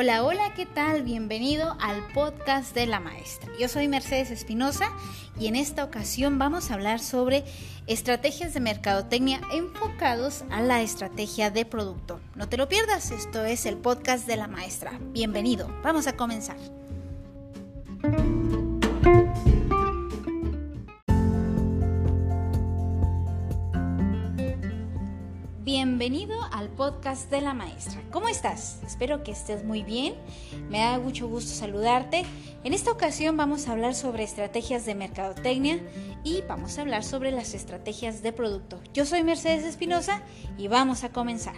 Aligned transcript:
Hola, 0.00 0.22
hola, 0.22 0.54
¿qué 0.54 0.64
tal? 0.64 1.02
Bienvenido 1.02 1.76
al 1.80 2.06
podcast 2.14 2.72
de 2.72 2.86
la 2.86 3.00
maestra. 3.00 3.50
Yo 3.58 3.66
soy 3.66 3.88
Mercedes 3.88 4.30
Espinosa 4.30 4.92
y 5.40 5.48
en 5.48 5.56
esta 5.56 5.82
ocasión 5.82 6.38
vamos 6.38 6.70
a 6.70 6.74
hablar 6.74 7.00
sobre 7.00 7.42
estrategias 7.88 8.54
de 8.54 8.60
mercadotecnia 8.60 9.40
enfocados 9.52 10.44
a 10.52 10.62
la 10.62 10.82
estrategia 10.82 11.50
de 11.50 11.64
producto. 11.64 12.20
No 12.36 12.48
te 12.48 12.56
lo 12.56 12.68
pierdas, 12.68 13.10
esto 13.10 13.44
es 13.44 13.66
el 13.66 13.76
podcast 13.76 14.24
de 14.28 14.36
la 14.36 14.46
maestra. 14.46 14.92
Bienvenido, 15.10 15.68
vamos 15.82 16.06
a 16.06 16.16
comenzar. 16.16 16.58
Bienvenido 25.78 26.36
al 26.50 26.70
podcast 26.70 27.30
de 27.30 27.40
la 27.40 27.54
maestra. 27.54 28.02
¿Cómo 28.10 28.28
estás? 28.28 28.80
Espero 28.84 29.22
que 29.22 29.30
estés 29.30 29.62
muy 29.62 29.84
bien. 29.84 30.16
Me 30.68 30.80
da 30.80 30.98
mucho 30.98 31.28
gusto 31.28 31.52
saludarte. 31.52 32.24
En 32.64 32.74
esta 32.74 32.90
ocasión 32.90 33.36
vamos 33.36 33.68
a 33.68 33.72
hablar 33.72 33.94
sobre 33.94 34.24
estrategias 34.24 34.84
de 34.86 34.96
mercadotecnia 34.96 35.78
y 36.24 36.42
vamos 36.48 36.76
a 36.76 36.80
hablar 36.80 37.04
sobre 37.04 37.30
las 37.30 37.54
estrategias 37.54 38.22
de 38.22 38.32
producto. 38.32 38.80
Yo 38.92 39.06
soy 39.06 39.22
Mercedes 39.22 39.62
Espinosa 39.62 40.20
y 40.58 40.66
vamos 40.66 41.04
a 41.04 41.12
comenzar. 41.12 41.54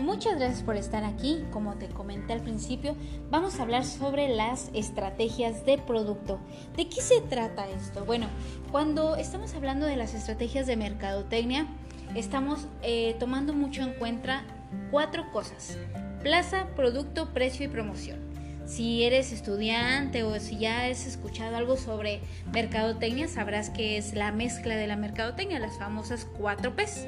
Muchas 0.00 0.38
gracias 0.38 0.62
por 0.62 0.76
estar 0.76 1.04
aquí. 1.04 1.44
Como 1.52 1.74
te 1.74 1.88
comenté 1.88 2.32
al 2.32 2.40
principio, 2.40 2.96
vamos 3.30 3.58
a 3.58 3.62
hablar 3.62 3.84
sobre 3.84 4.28
las 4.28 4.70
estrategias 4.74 5.64
de 5.64 5.78
producto. 5.78 6.38
¿De 6.76 6.88
qué 6.88 7.00
se 7.00 7.20
trata 7.20 7.68
esto? 7.68 8.04
Bueno, 8.04 8.26
cuando 8.70 9.16
estamos 9.16 9.54
hablando 9.54 9.86
de 9.86 9.96
las 9.96 10.14
estrategias 10.14 10.66
de 10.66 10.76
mercadotecnia, 10.76 11.66
estamos 12.14 12.66
eh, 12.82 13.16
tomando 13.18 13.52
mucho 13.52 13.82
en 13.82 13.92
cuenta 13.94 14.44
cuatro 14.90 15.30
cosas. 15.30 15.76
Plaza, 16.22 16.68
producto, 16.76 17.32
precio 17.32 17.66
y 17.66 17.68
promoción. 17.68 18.31
Si 18.66 19.02
eres 19.02 19.32
estudiante 19.32 20.22
o 20.22 20.38
si 20.38 20.58
ya 20.58 20.86
has 20.86 21.06
escuchado 21.06 21.56
algo 21.56 21.76
sobre 21.76 22.20
mercadotecnia, 22.52 23.28
sabrás 23.28 23.70
que 23.70 23.98
es 23.98 24.14
la 24.14 24.32
mezcla 24.32 24.76
de 24.76 24.86
la 24.86 24.96
mercadotecnia, 24.96 25.58
las 25.58 25.78
famosas 25.78 26.26
4 26.38 26.74
P's. 26.76 27.06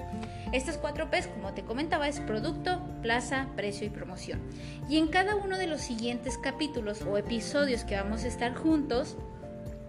Estas 0.53 0.77
4 0.79 1.11
P's, 1.11 1.29
como 1.29 1.55
te 1.55 1.63
comentaba, 1.63 2.09
es 2.09 2.21
producto, 2.21 2.81
plaza, 3.03 3.49
precio 3.57 3.87
y 3.87 3.91
promoción. 3.91 4.41
Y 4.89 4.99
en 4.99 5.09
cada 5.09 5.37
uno 5.37 5.57
de 5.57 5.67
los 5.67 5.81
siguientes 5.81 6.39
capítulos 6.39 7.03
o 7.03 7.17
episodios 7.17 7.85
que 7.85 7.97
vamos 7.97 8.25
a 8.25 8.29
estar 8.29 8.55
juntos, 8.55 9.17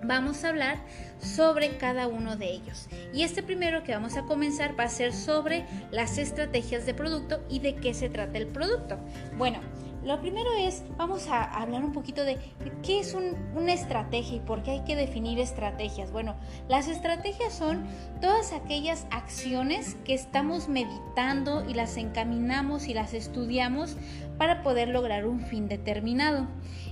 vamos 0.04 0.44
a 0.44 0.50
hablar 0.50 0.78
sobre 1.20 1.78
cada 1.78 2.08
uno 2.08 2.38
de 2.38 2.52
ellos. 2.52 2.88
Y 3.14 3.24
este 3.24 3.44
primero 3.44 3.84
que 3.84 3.94
vamos 3.94 4.18
a 4.18 4.24
comenzar 4.24 4.80
va 4.80 4.86
a 4.86 4.90
ser 4.90 5.14
sobre 5.14 5.66
las 5.92 6.18
estrategias 6.18 6.86
de 6.86 6.94
producto 6.94 7.44
y 7.50 7.60
de 7.60 7.76
qué 7.76 7.94
se 7.94 8.10
trata 8.10 8.38
el 8.38 8.48
producto. 8.48 8.98
Bueno, 9.38 9.60
lo 10.06 10.22
primero 10.22 10.54
es, 10.54 10.84
vamos 10.98 11.28
a 11.28 11.44
hablar 11.44 11.84
un 11.84 11.92
poquito 11.92 12.24
de 12.24 12.38
qué 12.84 13.00
es 13.00 13.16
una 13.16 13.74
estrategia 13.74 14.38
y 14.38 14.40
por 14.40 14.62
qué 14.62 14.72
hay 14.72 14.84
que 14.84 14.96
definir 14.96 15.40
estrategias. 15.40 16.12
Bueno, 16.12 16.36
las 16.70 16.88
estrategias 16.88 17.54
son 17.54 17.86
todas 18.22 18.54
aquellas 18.54 19.08
acciones 19.10 19.96
que 20.06 20.14
estamos 20.14 20.70
meditando 20.70 21.68
y 21.68 21.74
las 21.74 21.98
encaminamos 21.98 22.88
y 22.88 22.94
las 22.94 23.16
estudiamos 23.16 23.98
para 24.38 24.62
poder 24.62 24.90
lograr 24.90 25.26
un 25.26 25.42
fin 25.42 25.68
determinado. 25.68 26.48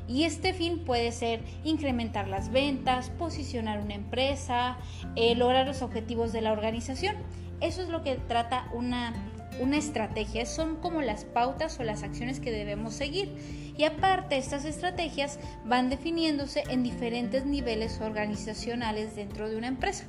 Y 0.07 0.23
este 0.23 0.53
fin 0.53 0.83
puede 0.83 1.11
ser 1.11 1.43
incrementar 1.63 2.27
las 2.27 2.51
ventas, 2.51 3.11
posicionar 3.11 3.79
una 3.79 3.93
empresa, 3.93 4.77
eh, 5.15 5.35
lograr 5.35 5.67
los 5.67 5.83
objetivos 5.83 6.33
de 6.33 6.41
la 6.41 6.51
organización. 6.51 7.15
Eso 7.61 7.83
es 7.83 7.89
lo 7.89 8.01
que 8.01 8.15
trata 8.15 8.67
una 8.73 9.13
una 9.59 9.77
estrategia, 9.77 10.45
son 10.45 10.77
como 10.77 11.01
las 11.01 11.25
pautas 11.25 11.79
o 11.79 11.83
las 11.83 12.03
acciones 12.03 12.39
que 12.39 12.51
debemos 12.51 12.93
seguir. 12.93 13.31
Y 13.77 13.85
aparte, 13.85 14.37
estas 14.37 14.65
estrategias 14.65 15.39
van 15.65 15.89
definiéndose 15.89 16.63
en 16.69 16.83
diferentes 16.83 17.45
niveles 17.45 17.99
organizacionales 18.01 19.15
dentro 19.15 19.49
de 19.49 19.57
una 19.57 19.67
empresa. 19.67 20.05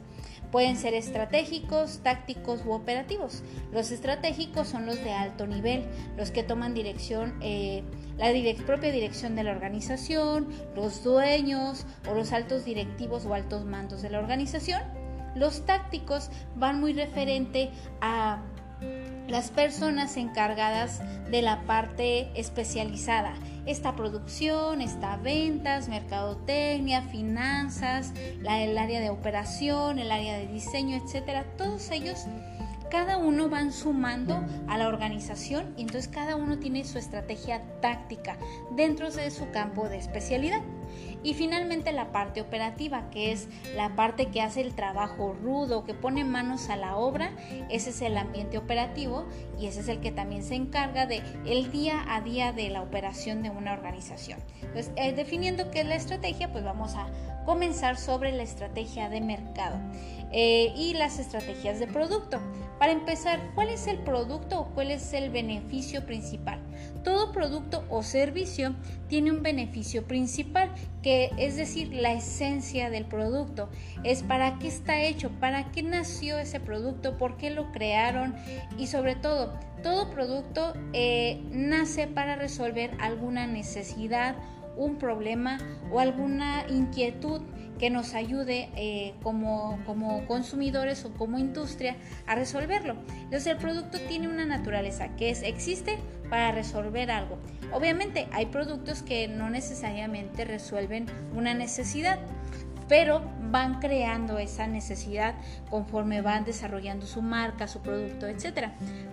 Pueden 0.50 0.76
ser 0.76 0.94
estratégicos, 0.94 2.00
tácticos 2.04 2.64
u 2.64 2.72
operativos. 2.72 3.42
Los 3.72 3.90
estratégicos 3.90 4.68
son 4.68 4.86
los 4.86 5.02
de 5.02 5.12
alto 5.12 5.46
nivel, 5.46 5.84
los 6.16 6.30
que 6.30 6.44
toman 6.44 6.74
dirección, 6.74 7.34
eh, 7.40 7.82
la 8.18 8.30
propia 8.64 8.92
dirección 8.92 9.34
de 9.34 9.42
la 9.42 9.50
organización, 9.50 10.48
los 10.76 11.02
dueños 11.02 11.86
o 12.08 12.14
los 12.14 12.32
altos 12.32 12.64
directivos 12.64 13.26
o 13.26 13.34
altos 13.34 13.64
mandos 13.64 14.02
de 14.02 14.10
la 14.10 14.20
organización. 14.20 14.82
Los 15.34 15.66
tácticos 15.66 16.30
van 16.54 16.78
muy 16.78 16.92
referente 16.92 17.70
a 18.00 18.40
las 19.28 19.50
personas 19.50 20.16
encargadas 20.16 21.00
de 21.30 21.42
la 21.42 21.62
parte 21.62 22.30
especializada. 22.34 23.34
Esta 23.66 23.96
producción, 23.96 24.80
esta 24.80 25.16
ventas, 25.16 25.88
mercadotecnia, 25.88 27.02
finanzas, 27.02 28.12
la, 28.40 28.62
el 28.62 28.76
área 28.76 29.00
de 29.00 29.10
operación, 29.10 29.98
el 29.98 30.10
área 30.10 30.36
de 30.36 30.46
diseño, 30.46 30.96
etcétera. 30.96 31.44
Todos 31.56 31.90
ellos, 31.90 32.26
cada 32.90 33.16
uno 33.16 33.48
van 33.48 33.72
sumando 33.72 34.44
a 34.68 34.78
la 34.78 34.88
organización 34.88 35.74
y 35.76 35.82
entonces 35.82 36.08
cada 36.08 36.36
uno 36.36 36.58
tiene 36.58 36.84
su 36.84 36.98
estrategia 36.98 37.62
táctica 37.80 38.36
dentro 38.76 39.10
de 39.10 39.30
su 39.30 39.50
campo 39.50 39.88
de 39.88 39.98
especialidad. 39.98 40.60
Y 41.22 41.34
finalmente 41.34 41.92
la 41.92 42.12
parte 42.12 42.40
operativa, 42.40 43.08
que 43.10 43.32
es 43.32 43.48
la 43.74 43.96
parte 43.96 44.26
que 44.26 44.42
hace 44.42 44.60
el 44.60 44.74
trabajo 44.74 45.32
rudo, 45.32 45.84
que 45.84 45.94
pone 45.94 46.24
manos 46.24 46.68
a 46.68 46.76
la 46.76 46.96
obra, 46.96 47.32
ese 47.70 47.90
es 47.90 48.02
el 48.02 48.16
ambiente 48.18 48.58
operativo 48.58 49.26
y 49.58 49.66
ese 49.66 49.80
es 49.80 49.88
el 49.88 50.00
que 50.00 50.12
también 50.12 50.42
se 50.42 50.54
encarga 50.54 51.06
de 51.06 51.22
el 51.46 51.72
día 51.72 52.04
a 52.08 52.20
día 52.20 52.52
de 52.52 52.68
la 52.70 52.82
operación 52.82 53.42
de 53.42 53.50
una 53.50 53.72
organización. 53.72 54.38
Entonces, 54.60 54.92
eh, 54.96 55.12
definiendo 55.12 55.70
qué 55.70 55.80
es 55.80 55.86
la 55.86 55.96
estrategia, 55.96 56.52
pues 56.52 56.64
vamos 56.64 56.94
a 56.94 57.06
comenzar 57.44 57.96
sobre 57.96 58.32
la 58.32 58.42
estrategia 58.42 59.08
de 59.08 59.20
mercado 59.20 59.78
eh, 60.32 60.72
y 60.76 60.94
las 60.94 61.18
estrategias 61.18 61.78
de 61.78 61.86
producto. 61.86 62.40
Para 62.78 62.92
empezar, 62.92 63.40
¿cuál 63.54 63.68
es 63.68 63.86
el 63.86 63.98
producto 63.98 64.60
o 64.60 64.66
cuál 64.74 64.90
es 64.90 65.12
el 65.12 65.30
beneficio 65.30 66.04
principal? 66.04 66.60
Todo 67.02 67.32
producto 67.32 67.84
o 67.90 68.02
servicio 68.02 68.74
tiene 69.08 69.30
un 69.30 69.42
beneficio 69.42 70.04
principal, 70.04 70.70
que 71.02 71.30
es 71.36 71.56
decir, 71.56 71.92
la 71.92 72.12
esencia 72.12 72.90
del 72.90 73.04
producto. 73.04 73.68
Es 74.04 74.22
para 74.22 74.58
qué 74.58 74.68
está 74.68 75.02
hecho, 75.02 75.30
para 75.40 75.70
qué 75.70 75.82
nació 75.82 76.38
ese 76.38 76.60
producto, 76.60 77.18
por 77.18 77.36
qué 77.36 77.50
lo 77.50 77.72
crearon 77.72 78.34
y 78.78 78.86
sobre 78.86 79.14
todo, 79.16 79.52
todo 79.82 80.10
producto 80.10 80.72
eh, 80.92 81.42
nace 81.50 82.06
para 82.06 82.36
resolver 82.36 82.90
alguna 83.00 83.46
necesidad, 83.46 84.36
un 84.76 84.96
problema 84.96 85.58
o 85.90 86.00
alguna 86.00 86.66
inquietud 86.68 87.42
que 87.78 87.90
nos 87.90 88.14
ayude 88.14 88.70
eh, 88.76 89.14
como, 89.22 89.78
como 89.84 90.26
consumidores 90.26 91.04
o 91.04 91.12
como 91.12 91.38
industria 91.38 91.96
a 92.26 92.34
resolverlo. 92.34 92.96
Entonces 93.22 93.46
el 93.48 93.56
producto 93.56 93.98
tiene 94.08 94.28
una 94.28 94.46
naturaleza 94.46 95.16
que 95.16 95.30
es 95.30 95.42
existe 95.42 95.98
para 96.30 96.52
resolver 96.52 97.10
algo. 97.10 97.38
Obviamente 97.72 98.28
hay 98.32 98.46
productos 98.46 99.02
que 99.02 99.28
no 99.28 99.50
necesariamente 99.50 100.44
resuelven 100.44 101.06
una 101.34 101.54
necesidad 101.54 102.18
pero 102.88 103.22
van 103.50 103.80
creando 103.80 104.38
esa 104.38 104.66
necesidad 104.66 105.34
conforme 105.70 106.20
van 106.20 106.44
desarrollando 106.44 107.06
su 107.06 107.22
marca, 107.22 107.68
su 107.68 107.80
producto, 107.80 108.26
etc. 108.26 108.68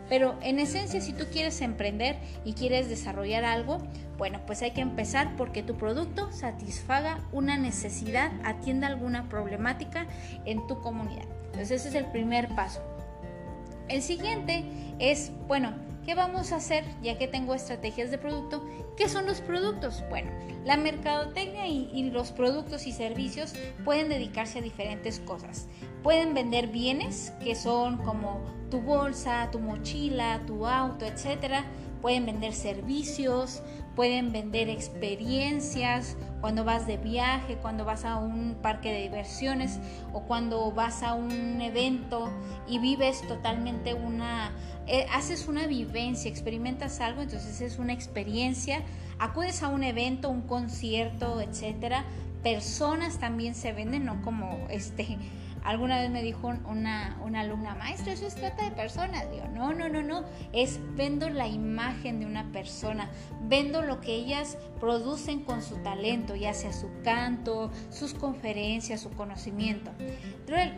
Pero 0.10 0.38
en 0.42 0.60
esencia, 0.60 1.02
si 1.02 1.14
tú 1.14 1.26
quieres 1.32 1.62
emprender 1.62 2.18
y 2.44 2.54
quieres 2.54 2.90
desarrollar 2.90 3.44
algo, 3.44 3.78
bueno, 4.18 4.40
pues 4.46 4.62
hay 4.62 4.72
que 4.72 4.82
empezar 4.82 5.36
porque 5.36 5.64
tu 5.64 5.76
producto 5.78 6.32
satisfaga 6.32 7.20
una 7.32 7.58
necesidad, 7.58 8.32
atienda 8.44 8.88
alguna 8.88 9.30
problemática 9.30 10.08
en 10.46 10.66
tu 10.68 10.82
comunidad. 10.82 11.26
Entonces 11.46 11.72
ese 11.72 11.90
es 11.90 11.96
el 11.96 12.06
primer 12.12 12.50
paso. 12.50 12.82
El 13.88 14.02
siguiente 14.02 14.64
es, 15.00 15.32
bueno, 15.48 15.74
¿Qué 16.06 16.16
vamos 16.16 16.52
a 16.52 16.56
hacer 16.56 16.84
ya 17.04 17.20
que 17.20 17.28
tengo 17.28 17.54
estrategias 17.54 18.10
de 18.10 18.18
producto? 18.18 18.66
¿Qué 18.98 19.08
son 19.08 19.28
los 19.28 19.40
productos? 19.40 20.04
Bueno, 20.10 20.32
la 20.66 20.76
mercadotecnia 20.76 21.68
y, 21.68 22.10
los 22.10 22.32
productos 22.32 22.88
y 22.88 22.92
servicios 22.92 23.54
pueden 23.86 24.10
dedicarse 24.10 24.60
a 24.60 24.62
diferentes 24.64 25.20
cosas. 25.20 25.68
Pueden 26.02 26.34
vender 26.34 26.68
bienes 26.68 27.34
que 27.44 27.54
son 27.54 27.98
como 27.98 28.42
tu 28.72 28.82
bolsa, 28.82 29.50
tu 29.52 29.60
mochila, 29.60 30.42
tu 30.48 30.66
auto, 30.66 31.06
etc. 31.06 31.64
Pueden 32.02 32.26
vender 32.26 32.54
servicios, 32.54 33.62
pueden 33.96 34.32
vender 34.32 34.70
experiencias 34.70 36.18
cuando 36.40 36.64
vas 36.64 36.88
de 36.88 36.98
viaje, 36.98 37.58
cuando 37.62 37.86
vas 37.86 38.06
a 38.06 38.18
un 38.18 38.56
parque 38.62 38.92
de 38.92 39.04
diversiones 39.04 39.80
o 40.14 40.22
cuando 40.24 40.72
vas 40.72 41.04
a 41.04 41.14
un 41.14 41.62
evento 41.62 42.32
y 42.68 42.80
vives 42.80 43.22
totalmente 43.28 43.94
una 43.94 44.52
eh, 44.88 45.06
haces 45.14 45.48
una 45.48 45.68
vivencia, 45.68 46.30
experimentas 46.30 47.00
algo, 47.00 47.22
entonces 47.22 47.62
es 47.62 47.78
una 47.78 47.94
experiencia, 47.94 48.82
acudes 49.20 49.64
a 49.64 49.70
un 49.70 49.84
evento, 49.84 50.30
un 50.30 50.42
concierto, 50.42 51.40
etcétera. 51.40 52.04
Personas 52.44 53.20
también 53.20 53.54
se 53.54 53.72
venden, 53.72 54.06
no 54.06 54.22
como 54.24 54.68
este 54.70 55.18
alguna 55.64 56.00
vez 56.00 56.10
me 56.10 56.22
dijo 56.24 56.54
una, 56.66 57.18
una 57.24 57.42
alumna, 57.42 57.76
maestra, 57.76 58.14
eso 58.14 58.26
es 58.26 58.36
trata 58.36 58.64
de 58.64 58.72
personas. 58.72 59.30
Digo, 59.32 59.46
no, 59.54 59.74
no, 59.74 59.90
no, 59.90 60.02
no, 60.02 60.24
es 60.54 60.80
vendo 60.96 61.30
la 61.30 61.48
imagen 61.48 62.20
de 62.20 62.26
una 62.26 62.52
persona, 62.52 63.10
vendo 63.44 63.82
lo 63.82 64.02
que 64.02 64.16
ellas 64.16 64.58
producen 64.80 65.44
con 65.44 65.62
su 65.62 65.78
talento, 65.78 66.36
ya 66.36 66.54
sea 66.54 66.74
su 66.74 66.90
canto, 67.04 67.72
sus 67.90 68.14
conferencias, 68.14 69.02
su 69.02 69.12
conocimiento. 69.12 69.92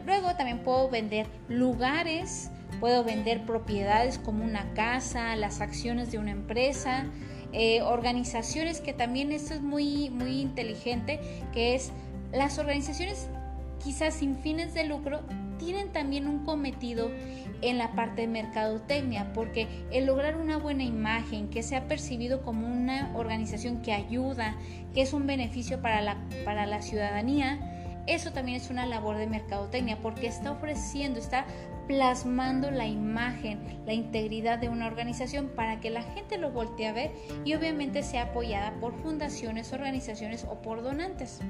Luego 0.06 0.36
también 0.36 0.64
puedo 0.64 0.90
vender 0.90 1.28
lugares, 1.48 2.52
puedo 2.80 3.04
vender 3.04 3.46
propiedades 3.46 4.18
como 4.18 4.44
una 4.44 4.74
casa, 4.74 5.36
las 5.36 5.62
acciones 5.62 6.12
de 6.12 6.20
una 6.20 6.32
empresa, 6.32 7.06
eh, 7.54 7.82
organizaciones 7.82 8.82
que 8.82 8.94
también 8.94 9.32
esto 9.32 9.54
es 9.54 9.62
muy, 9.62 10.10
muy 10.10 10.42
inteligente, 10.42 11.20
que 11.54 11.76
es 11.76 11.92
las 12.32 12.58
organizaciones 12.58 13.30
quizás 13.84 14.16
sin 14.16 14.38
fines 14.38 14.74
de 14.74 14.86
lucro 14.86 15.22
tienen 15.58 15.92
también 15.92 16.28
un 16.28 16.44
cometido 16.46 17.10
en 17.62 17.78
la 17.78 17.94
parte 17.94 18.22
de 18.22 18.28
mercadotecnia, 18.28 19.32
porque 19.34 19.68
el 19.92 20.06
lograr 20.06 20.36
una 20.38 20.58
buena 20.58 20.84
imagen, 20.84 21.50
que 21.50 21.64
sea 21.64 21.88
percibido 21.88 22.42
como 22.42 22.68
una 22.68 23.12
organización 23.16 23.82
que 23.82 23.94
ayuda, 23.94 24.58
que 24.94 25.02
es 25.02 25.14
un 25.14 25.26
beneficio 25.26 25.82
para 25.82 26.02
la, 26.02 26.18
para 26.44 26.66
la 26.66 26.82
ciudadanía, 26.82 28.04
eso 28.06 28.34
también 28.34 28.58
es 28.58 28.70
una 28.70 28.86
labor 28.86 29.18
de 29.18 29.28
mercadotecnia, 29.28 29.98
porque 30.02 30.28
está 30.28 30.52
ofreciendo, 30.52 31.20
está 31.20 31.46
plasmando 31.88 32.72
la 32.72 32.88
imagen, 32.88 33.82
la 33.86 33.94
integridad 33.94 34.60
de 34.60 34.70
una 34.70 34.88
organización 34.88 35.50
para 35.56 35.80
que 35.80 35.90
la 35.90 36.02
gente 36.02 36.38
lo 36.38 36.52
voltee 36.52 36.88
a 36.88 36.94
ver 36.94 37.12
y 37.46 37.54
obviamente 37.56 38.04
sea 38.04 38.24
apoyada 38.24 38.74
por 38.80 38.94
fundaciones, 39.02 39.74
organizaciones 39.74 40.46
o 40.50 40.62
por 40.62 40.82
donantes. 40.84 41.42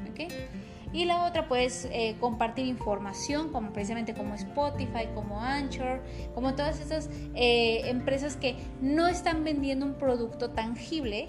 Y 0.92 1.06
la 1.06 1.26
otra, 1.26 1.48
pues, 1.48 1.88
eh, 1.92 2.16
compartir 2.20 2.68
información, 2.68 3.52
como 3.52 3.74
precisamente 3.74 4.14
como 4.14 4.36
Spotify, 4.36 5.08
como 5.16 5.42
Anchor, 5.42 6.04
como 6.36 6.54
todas 6.54 6.80
esas 6.80 7.10
eh, 7.34 7.90
empresas 7.90 8.36
que 8.38 8.56
no 8.80 9.08
están 9.08 9.44
vendiendo 9.44 9.88
un 9.88 9.96
producto 9.96 10.52
tangible, 10.52 11.28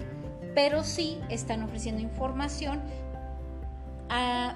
pero 0.53 0.83
sí 0.83 1.17
están 1.29 1.63
ofreciendo 1.63 2.01
información 2.01 2.81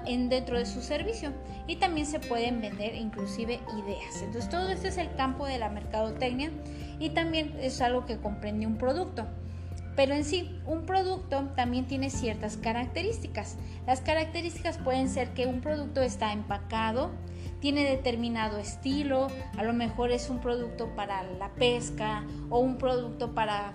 en, 0.06 0.28
dentro 0.28 0.58
de 0.58 0.66
su 0.66 0.80
servicio 0.80 1.32
y 1.66 1.76
también 1.76 2.06
se 2.06 2.20
pueden 2.20 2.60
vender 2.60 2.94
inclusive 2.94 3.60
ideas. 3.84 4.22
Entonces 4.22 4.50
todo 4.50 4.68
esto 4.68 4.88
es 4.88 4.98
el 4.98 5.14
campo 5.14 5.46
de 5.46 5.58
la 5.58 5.68
mercadotecnia 5.68 6.50
y 6.98 7.10
también 7.10 7.56
es 7.60 7.80
algo 7.80 8.06
que 8.06 8.18
comprende 8.18 8.66
un 8.66 8.76
producto. 8.76 9.26
Pero 9.96 10.14
en 10.14 10.24
sí, 10.24 10.58
un 10.66 10.86
producto 10.86 11.48
también 11.56 11.86
tiene 11.86 12.10
ciertas 12.10 12.56
características. 12.56 13.56
Las 13.86 14.00
características 14.00 14.78
pueden 14.78 15.08
ser 15.08 15.34
que 15.34 15.46
un 15.46 15.60
producto 15.60 16.00
está 16.00 16.32
empacado, 16.32 17.10
tiene 17.60 17.84
determinado 17.84 18.58
estilo, 18.58 19.26
a 19.58 19.62
lo 19.62 19.72
mejor 19.72 20.10
es 20.12 20.30
un 20.30 20.40
producto 20.40 20.94
para 20.94 21.22
la 21.22 21.50
pesca 21.50 22.24
o 22.48 22.60
un 22.60 22.78
producto 22.78 23.34
para, 23.34 23.72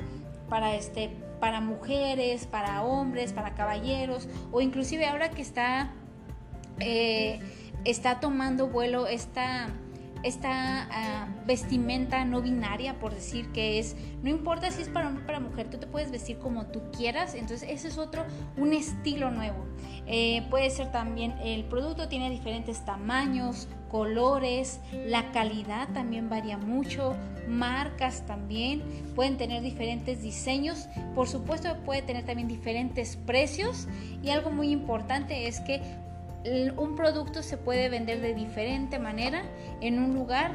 para, 0.50 0.74
este, 0.76 1.12
para 1.40 1.62
mujeres, 1.62 2.46
para 2.46 2.84
hombres, 2.84 3.34
para 3.34 3.54
caballeros 3.54 4.28
o 4.52 4.62
inclusive 4.62 5.06
ahora 5.06 5.30
que 5.30 5.42
está, 5.42 5.92
eh, 6.80 7.40
está 7.84 8.20
tomando 8.20 8.68
vuelo 8.68 9.08
esta 9.08 9.70
esta 10.26 10.88
ah, 10.92 11.28
vestimenta 11.46 12.26
no 12.26 12.42
binaria, 12.42 13.00
por 13.00 13.14
decir 13.14 13.52
que 13.52 13.78
es, 13.78 13.96
no 14.24 14.30
importa 14.30 14.72
si 14.72 14.82
es 14.82 14.90
para 14.90 15.08
hombre 15.08 15.24
o 15.24 15.28
para 15.28 15.40
mujer, 15.40 15.70
tú 15.70 15.78
te 15.78 15.86
puedes 15.86 16.12
vestir 16.12 16.40
como 16.40 16.66
tú 16.66 16.82
quieras, 16.92 17.36
entonces 17.36 17.70
ese 17.70 17.90
es 17.90 17.98
otro, 17.98 18.26
un 18.58 18.74
estilo 18.74 19.30
nuevo. 19.30 19.66
Eh, 20.08 20.46
puede 20.50 20.70
ser 20.72 20.92
también, 20.92 21.36
el 21.44 21.66
producto 21.66 22.08
tiene 22.08 22.30
diferentes 22.30 22.84
tamaños, 22.86 23.68
colores, 23.90 24.80
la 25.06 25.32
calidad 25.32 25.90
también 25.94 26.28
varía 26.28 26.58
mucho, 26.58 27.16
marcas 27.48 28.26
también, 28.26 28.84
pueden 29.16 29.38
tener 29.38 29.62
diferentes 29.62 30.22
diseños, 30.22 30.88
por 31.14 31.28
supuesto 31.28 31.76
puede 31.86 32.02
tener 32.02 32.26
también 32.26 32.48
diferentes 32.48 33.16
precios 33.16 33.88
y 34.24 34.30
algo 34.30 34.50
muy 34.50 34.72
importante 34.72 35.48
es 35.48 35.60
que 35.60 35.82
un 36.78 36.96
producto 36.96 37.42
se 37.44 37.58
puede 37.58 37.90
vender 37.90 38.22
de 38.22 38.34
diferente 38.34 39.00
manera 39.00 39.44
en 39.82 40.00
un 40.00 40.14
lugar 40.14 40.52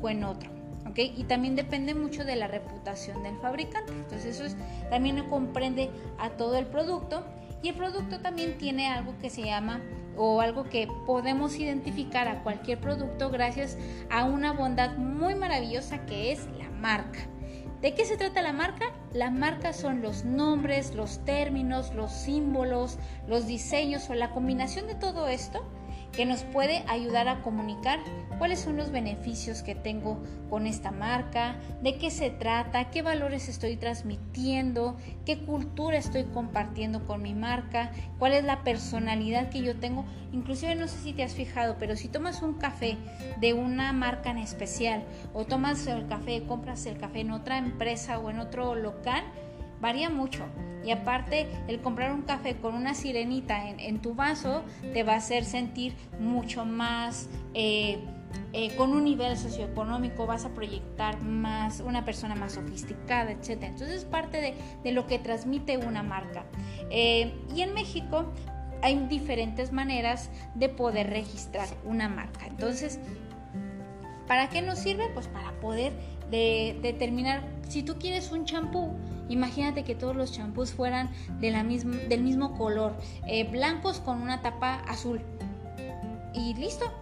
o 0.00 0.08
en 0.08 0.24
otro. 0.24 0.58
Y 0.96 1.24
también 1.24 1.54
depende 1.54 1.94
mucho 1.94 2.24
de 2.24 2.34
la 2.34 2.48
reputación 2.48 3.22
del 3.22 3.36
fabricante. 3.36 3.92
Entonces 3.92 4.40
eso 4.40 4.56
también 4.90 5.22
comprende 5.28 5.90
a 6.18 6.30
todo 6.30 6.56
el 6.56 6.66
producto 6.66 7.24
y 7.62 7.68
el 7.68 7.76
producto 7.76 8.20
también 8.20 8.58
tiene 8.58 8.88
algo 8.88 9.16
que 9.20 9.30
se 9.30 9.42
llama 9.42 9.80
o 10.16 10.40
algo 10.40 10.64
que 10.64 10.88
podemos 11.06 11.56
identificar 11.56 12.26
a 12.26 12.42
cualquier 12.42 12.78
producto 12.78 13.30
gracias 13.30 13.78
a 14.10 14.24
una 14.24 14.52
bondad 14.52 14.96
muy 14.96 15.36
maravillosa 15.36 16.04
que 16.04 16.32
es 16.32 16.48
la 16.58 16.68
marca. 16.70 17.20
¿De 17.80 17.94
qué 17.94 18.04
se 18.04 18.16
trata 18.16 18.42
la 18.42 18.52
marca? 18.52 18.86
La 19.12 19.30
marca 19.30 19.72
son 19.72 20.02
los 20.02 20.24
nombres, 20.24 20.94
los 20.96 21.24
términos, 21.24 21.94
los 21.94 22.10
símbolos, 22.10 22.98
los 23.28 23.46
diseños 23.46 24.10
o 24.10 24.14
la 24.14 24.30
combinación 24.32 24.88
de 24.88 24.96
todo 24.96 25.28
esto 25.28 25.64
que 26.12 26.26
nos 26.26 26.42
puede 26.42 26.84
ayudar 26.88 27.28
a 27.28 27.42
comunicar 27.42 28.00
cuáles 28.38 28.60
son 28.60 28.76
los 28.76 28.90
beneficios 28.90 29.62
que 29.62 29.74
tengo 29.74 30.22
con 30.48 30.66
esta 30.66 30.90
marca, 30.90 31.56
de 31.82 31.96
qué 31.98 32.10
se 32.10 32.30
trata, 32.30 32.90
qué 32.90 33.02
valores 33.02 33.48
estoy 33.48 33.76
transmitiendo, 33.76 34.96
qué 35.24 35.38
cultura 35.38 35.98
estoy 35.98 36.24
compartiendo 36.24 37.06
con 37.06 37.22
mi 37.22 37.34
marca, 37.34 37.92
cuál 38.18 38.32
es 38.32 38.44
la 38.44 38.64
personalidad 38.64 39.50
que 39.50 39.62
yo 39.62 39.76
tengo. 39.76 40.04
Inclusive 40.32 40.74
no 40.74 40.88
sé 40.88 40.98
si 40.98 41.12
te 41.12 41.22
has 41.22 41.34
fijado, 41.34 41.76
pero 41.78 41.96
si 41.96 42.08
tomas 42.08 42.42
un 42.42 42.54
café 42.54 42.96
de 43.40 43.52
una 43.52 43.92
marca 43.92 44.30
en 44.30 44.38
especial 44.38 45.04
o 45.34 45.44
tomas 45.44 45.86
el 45.86 46.06
café, 46.06 46.44
compras 46.44 46.86
el 46.86 46.98
café 46.98 47.20
en 47.20 47.32
otra 47.32 47.58
empresa 47.58 48.18
o 48.18 48.30
en 48.30 48.38
otro 48.38 48.74
local, 48.74 49.24
varía 49.80 50.10
mucho. 50.10 50.44
Y 50.84 50.90
aparte, 50.90 51.46
el 51.66 51.80
comprar 51.80 52.12
un 52.12 52.22
café 52.22 52.56
con 52.56 52.74
una 52.74 52.94
sirenita 52.94 53.68
en, 53.68 54.00
tu 54.00 54.14
vaso 54.14 54.62
te 54.92 55.02
va 55.02 55.14
a 55.14 55.16
hacer 55.16 55.44
sentir 55.44 55.94
mucho 56.18 56.64
más, 56.64 57.28
eh, 57.52 57.98
eh, 58.52 58.74
con 58.76 58.92
un 58.92 59.04
nivel 59.04 59.36
socioeconómico, 59.36 60.26
vas 60.26 60.44
a 60.44 60.50
proyectar 60.50 61.20
más, 61.22 61.80
una 61.80 62.04
persona 62.04 62.34
más 62.36 62.52
sofisticada, 62.52 63.32
etc. 63.32 63.64
Entonces 63.64 63.90
es 63.90 64.04
parte 64.04 64.54
de, 64.82 64.92
lo 64.92 65.06
que 65.06 65.18
transmite 65.18 65.76
una 65.76 66.02
marca. 66.02 66.46
Eh, 66.90 67.34
y 67.54 67.62
en 67.62 67.74
México 67.74 68.32
hay 68.80 68.96
diferentes 69.08 69.72
maneras 69.72 70.30
de 70.54 70.68
poder 70.68 71.10
registrar 71.10 71.68
una 71.84 72.08
marca. 72.08 72.46
Entonces, 72.46 73.00
¿para 74.26 74.48
qué 74.48 74.62
nos 74.62 74.78
sirve? 74.78 75.10
Pues 75.12 75.26
para 75.26 75.52
poder 75.60 75.92
determinar 76.30 77.42
si 77.68 77.82
tú 77.82 77.98
quieres 77.98 78.32
un 78.32 78.44
champú 78.44 78.96
Imagínate 79.28 79.84
que 79.84 79.94
todos 79.94 80.16
los 80.16 80.32
champús 80.32 80.72
fueran 80.72 81.10
de 81.40 81.50
la 81.50 81.64
del 81.64 82.22
mismo 82.22 82.56
color, 82.56 82.96
eh, 83.26 83.44
blancos 83.44 84.00
con 84.00 84.22
una 84.22 84.40
tapa 84.42 84.76
azul. 84.88 85.20
Y 86.34 86.54
listo. 86.54 86.92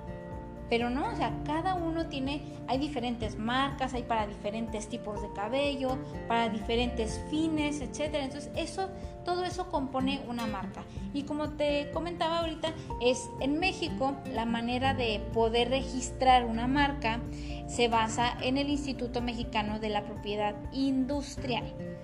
Pero 0.68 0.90
no, 0.90 1.08
o 1.08 1.14
sea, 1.14 1.32
cada 1.44 1.74
uno 1.74 2.06
tiene, 2.06 2.42
hay 2.66 2.78
diferentes 2.78 3.38
marcas, 3.38 3.94
hay 3.94 4.02
para 4.02 4.26
diferentes 4.26 4.88
tipos 4.88 5.22
de 5.22 5.32
cabello, 5.32 5.96
para 6.26 6.48
diferentes 6.48 7.20
fines, 7.30 7.80
etcétera. 7.80 8.24
Entonces, 8.24 8.50
eso, 8.56 8.88
todo 9.24 9.44
eso 9.44 9.70
compone 9.70 10.22
una 10.28 10.48
marca. 10.48 10.82
Y 11.14 11.22
como 11.22 11.50
te 11.50 11.90
comentaba 11.92 12.40
ahorita, 12.40 12.74
es 13.00 13.30
en 13.40 13.60
México 13.60 14.16
la 14.34 14.44
manera 14.44 14.92
de 14.92 15.20
poder 15.32 15.68
registrar 15.70 16.44
una 16.44 16.66
marca 16.66 17.20
se 17.68 17.88
basa 17.88 18.36
en 18.42 18.56
el 18.56 18.68
Instituto 18.68 19.22
Mexicano 19.22 19.78
de 19.78 19.90
la 19.90 20.04
Propiedad 20.04 20.56
Industrial. 20.72 21.95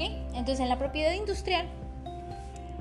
Entonces, 0.00 0.60
en 0.60 0.68
la 0.68 0.78
propiedad 0.78 1.12
industrial, 1.12 1.68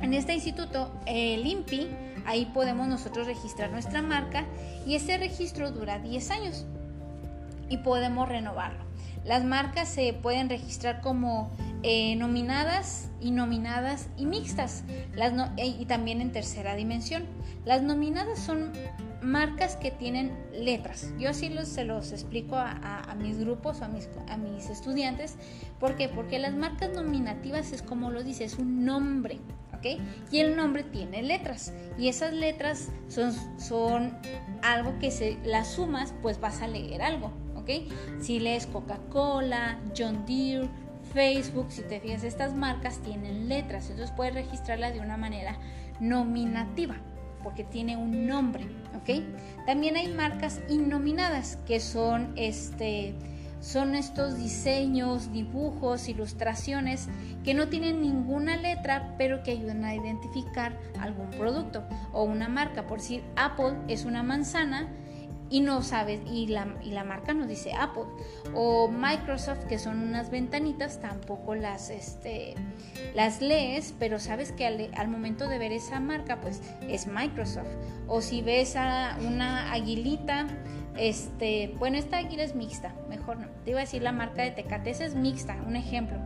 en 0.01 0.13
este 0.13 0.33
instituto, 0.33 0.91
el 1.05 1.45
INPI, 1.45 1.87
ahí 2.25 2.45
podemos 2.53 2.87
nosotros 2.87 3.27
registrar 3.27 3.71
nuestra 3.71 4.01
marca 4.01 4.45
y 4.85 4.95
ese 4.95 5.17
registro 5.17 5.71
dura 5.71 5.99
10 5.99 6.31
años 6.31 6.65
y 7.69 7.77
podemos 7.77 8.29
renovarlo. 8.29 8.83
Las 9.25 9.43
marcas 9.43 9.89
se 9.89 10.13
pueden 10.13 10.49
registrar 10.49 11.01
como 11.01 11.51
eh, 11.83 12.15
nominadas, 12.15 13.09
nominadas 13.21 14.07
y 14.17 14.25
mixtas, 14.25 14.83
las 15.13 15.33
y 15.57 15.85
también 15.85 16.21
en 16.21 16.31
tercera 16.31 16.75
dimensión. 16.75 17.25
Las 17.65 17.81
nominadas 17.81 18.39
son 18.39 18.71
marcas 19.21 19.75
que 19.75 19.91
tienen 19.91 20.31
letras. 20.53 21.13
Yo 21.19 21.29
así 21.29 21.49
los, 21.49 21.67
se 21.67 21.83
los 21.83 22.11
explico 22.11 22.55
a, 22.55 23.15
mis 23.17 23.39
grupos 23.39 23.81
o 23.81 23.85
a 23.85 23.87
mis, 23.87 24.09
a 24.27 24.37
mis 24.37 24.69
estudiantes. 24.69 25.35
¿Por 25.79 25.95
qué? 25.95 26.09
Porque 26.09 26.39
las 26.39 26.53
marcas 26.53 26.91
nominativas 26.93 27.71
es 27.71 27.81
como 27.81 28.11
lo 28.11 28.23
dice, 28.23 28.45
es 28.45 28.57
un 28.57 28.85
nombre. 28.85 29.39
¿ok? 29.77 30.01
Y 30.31 30.39
el 30.39 30.55
nombre 30.55 30.83
tiene 30.83 31.21
letras. 31.23 31.73
Y 31.97 32.07
esas 32.07 32.33
letras 32.33 32.89
son, 33.07 33.33
son 33.59 34.17
algo 34.61 34.97
que 34.99 35.11
se 35.11 35.37
las 35.43 35.73
sumas, 35.73 36.13
pues 36.21 36.39
vas 36.39 36.61
a 36.61 36.67
leer 36.67 37.01
algo. 37.01 37.31
¿ok? 37.55 37.69
Si 38.19 38.39
lees 38.39 38.67
Coca-Cola, 38.67 39.79
John 39.97 40.25
Deere, 40.25 40.69
Facebook, 41.13 41.67
si 41.69 41.81
te 41.81 41.99
fijas, 41.99 42.23
estas 42.23 42.53
marcas 42.53 42.99
tienen 42.99 43.49
letras. 43.49 43.89
Entonces 43.89 44.13
puedes 44.15 44.33
registrarlas 44.33 44.93
de 44.93 45.01
una 45.01 45.17
manera 45.17 45.57
nominativa 45.99 46.95
porque 47.43 47.63
tiene 47.63 47.97
un 47.97 48.27
nombre. 48.27 48.65
¿ok? 48.95 49.23
También 49.65 49.95
hay 49.95 50.07
marcas 50.13 50.61
innominadas, 50.69 51.57
que 51.67 51.79
son 51.79 52.33
este 52.35 53.15
son 53.61 53.95
estos 53.95 54.37
diseños, 54.37 55.33
dibujos, 55.33 56.07
ilustraciones 56.07 57.09
que 57.43 57.53
no 57.53 57.67
tienen 57.67 58.01
ninguna 58.01 58.55
letra, 58.55 59.15
pero 59.17 59.43
que 59.43 59.51
ayudan 59.51 59.83
a 59.83 59.95
identificar 59.95 60.79
algún 60.97 61.29
producto 61.31 61.83
o 62.13 62.23
una 62.23 62.47
marca. 62.47 62.87
Por 62.87 62.99
decir, 62.99 63.21
Apple 63.35 63.75
es 63.89 64.05
una 64.05 64.23
manzana 64.23 64.87
y 65.49 65.61
no 65.61 65.81
sabes, 65.81 66.21
y 66.31 66.47
la, 66.47 66.67
y 66.83 66.91
la 66.91 67.03
marca 67.03 67.33
nos 67.33 67.47
dice 67.47 67.73
Apple. 67.73 68.03
O 68.53 68.87
Microsoft, 68.87 69.65
que 69.65 69.79
son 69.79 69.99
unas 69.99 70.29
ventanitas, 70.29 70.99
tampoco 70.99 71.55
las, 71.55 71.89
este, 71.89 72.55
las 73.15 73.41
lees, 73.41 73.93
pero 73.97 74.19
sabes 74.19 74.51
que 74.51 74.65
al, 74.65 74.89
al, 74.95 75.07
momento 75.07 75.47
de 75.47 75.57
ver 75.57 75.71
esa 75.71 75.99
marca, 75.99 76.39
pues 76.39 76.61
es 76.87 77.07
Microsoft. 77.07 77.69
O 78.07 78.21
si 78.21 78.41
ves 78.41 78.75
a 78.75 79.17
una 79.25 79.71
aguilita, 79.71 80.47
este, 80.97 81.73
bueno, 81.79 81.97
esta 81.97 82.17
águila 82.17 82.43
es 82.43 82.55
mixta, 82.55 82.93
mejor 83.09 83.39
no. 83.39 83.47
Te 83.63 83.71
iba 83.71 83.79
a 83.79 83.83
decir 83.83 84.01
la 84.01 84.11
marca 84.11 84.43
de 84.43 84.51
Tecate, 84.51 84.91
esa 84.91 85.05
es 85.05 85.15
mixta, 85.15 85.55
un 85.65 85.75
ejemplo. 85.75 86.17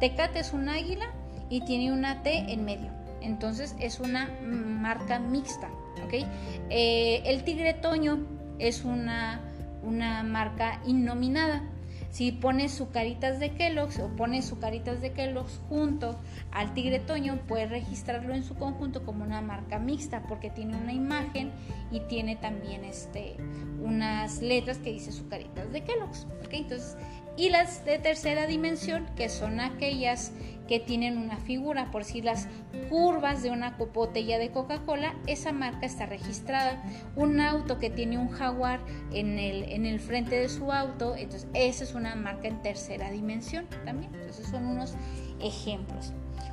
Tecate 0.00 0.40
es 0.40 0.52
un 0.52 0.68
águila 0.68 1.06
y 1.48 1.60
tiene 1.64 1.92
una 1.92 2.22
T 2.22 2.52
en 2.52 2.64
medio. 2.64 2.90
Entonces 3.20 3.76
es 3.78 4.00
una 4.00 4.28
marca 4.42 5.20
mixta, 5.20 5.68
¿ok? 6.04 6.26
Eh, 6.70 7.22
el 7.24 7.44
tigre 7.44 7.74
toño 7.74 8.41
es 8.62 8.84
una, 8.84 9.40
una 9.82 10.22
marca 10.22 10.80
innominada. 10.86 11.62
Si 12.10 12.30
pones 12.30 12.72
sucaritas 12.72 13.40
de 13.40 13.54
Kellogg's 13.54 13.98
o 13.98 14.08
pones 14.08 14.44
sucaritas 14.44 15.00
de 15.00 15.12
Kellogg's 15.12 15.60
junto 15.70 16.18
al 16.50 16.74
tigre 16.74 16.98
toño, 16.98 17.40
puedes 17.48 17.70
registrarlo 17.70 18.34
en 18.34 18.44
su 18.44 18.54
conjunto 18.54 19.04
como 19.04 19.24
una 19.24 19.40
marca 19.40 19.78
mixta 19.78 20.22
porque 20.28 20.50
tiene 20.50 20.76
una 20.76 20.92
imagen 20.92 21.50
y 21.90 22.00
tiene 22.00 22.36
también 22.36 22.84
este, 22.84 23.36
unas 23.82 24.42
letras 24.42 24.76
que 24.76 24.92
dice 24.92 25.10
sucaritas 25.10 25.72
de 25.72 25.84
Kellogg's. 25.84 26.26
Entonces, 26.50 26.98
y 27.38 27.48
las 27.48 27.84
de 27.86 27.98
tercera 27.98 28.46
dimensión, 28.46 29.06
que 29.16 29.30
son 29.30 29.58
aquellas 29.58 30.32
que 30.68 30.80
tienen 30.80 31.18
una 31.18 31.36
figura, 31.38 31.90
por 31.90 32.04
si 32.04 32.22
las 32.22 32.48
curvas 32.88 33.42
de 33.42 33.50
una 33.50 33.76
botella 33.92 34.38
de 34.38 34.50
Coca-Cola, 34.50 35.14
esa 35.26 35.52
marca 35.52 35.86
está 35.86 36.06
registrada. 36.06 36.82
Un 37.16 37.40
auto 37.40 37.78
que 37.78 37.90
tiene 37.90 38.18
un 38.18 38.28
jaguar 38.28 38.80
en 39.12 39.38
el, 39.38 39.64
en 39.64 39.86
el 39.86 40.00
frente 40.00 40.36
de 40.36 40.48
su 40.48 40.72
auto, 40.72 41.16
entonces 41.16 41.48
esa 41.54 41.84
es 41.84 41.94
una 41.94 42.14
marca 42.14 42.48
en 42.48 42.62
tercera 42.62 43.10
dimensión 43.10 43.66
también. 43.84 44.14
Entonces 44.14 44.46
son 44.46 44.66
unos 44.66 44.94
ejemplos. 45.40 46.12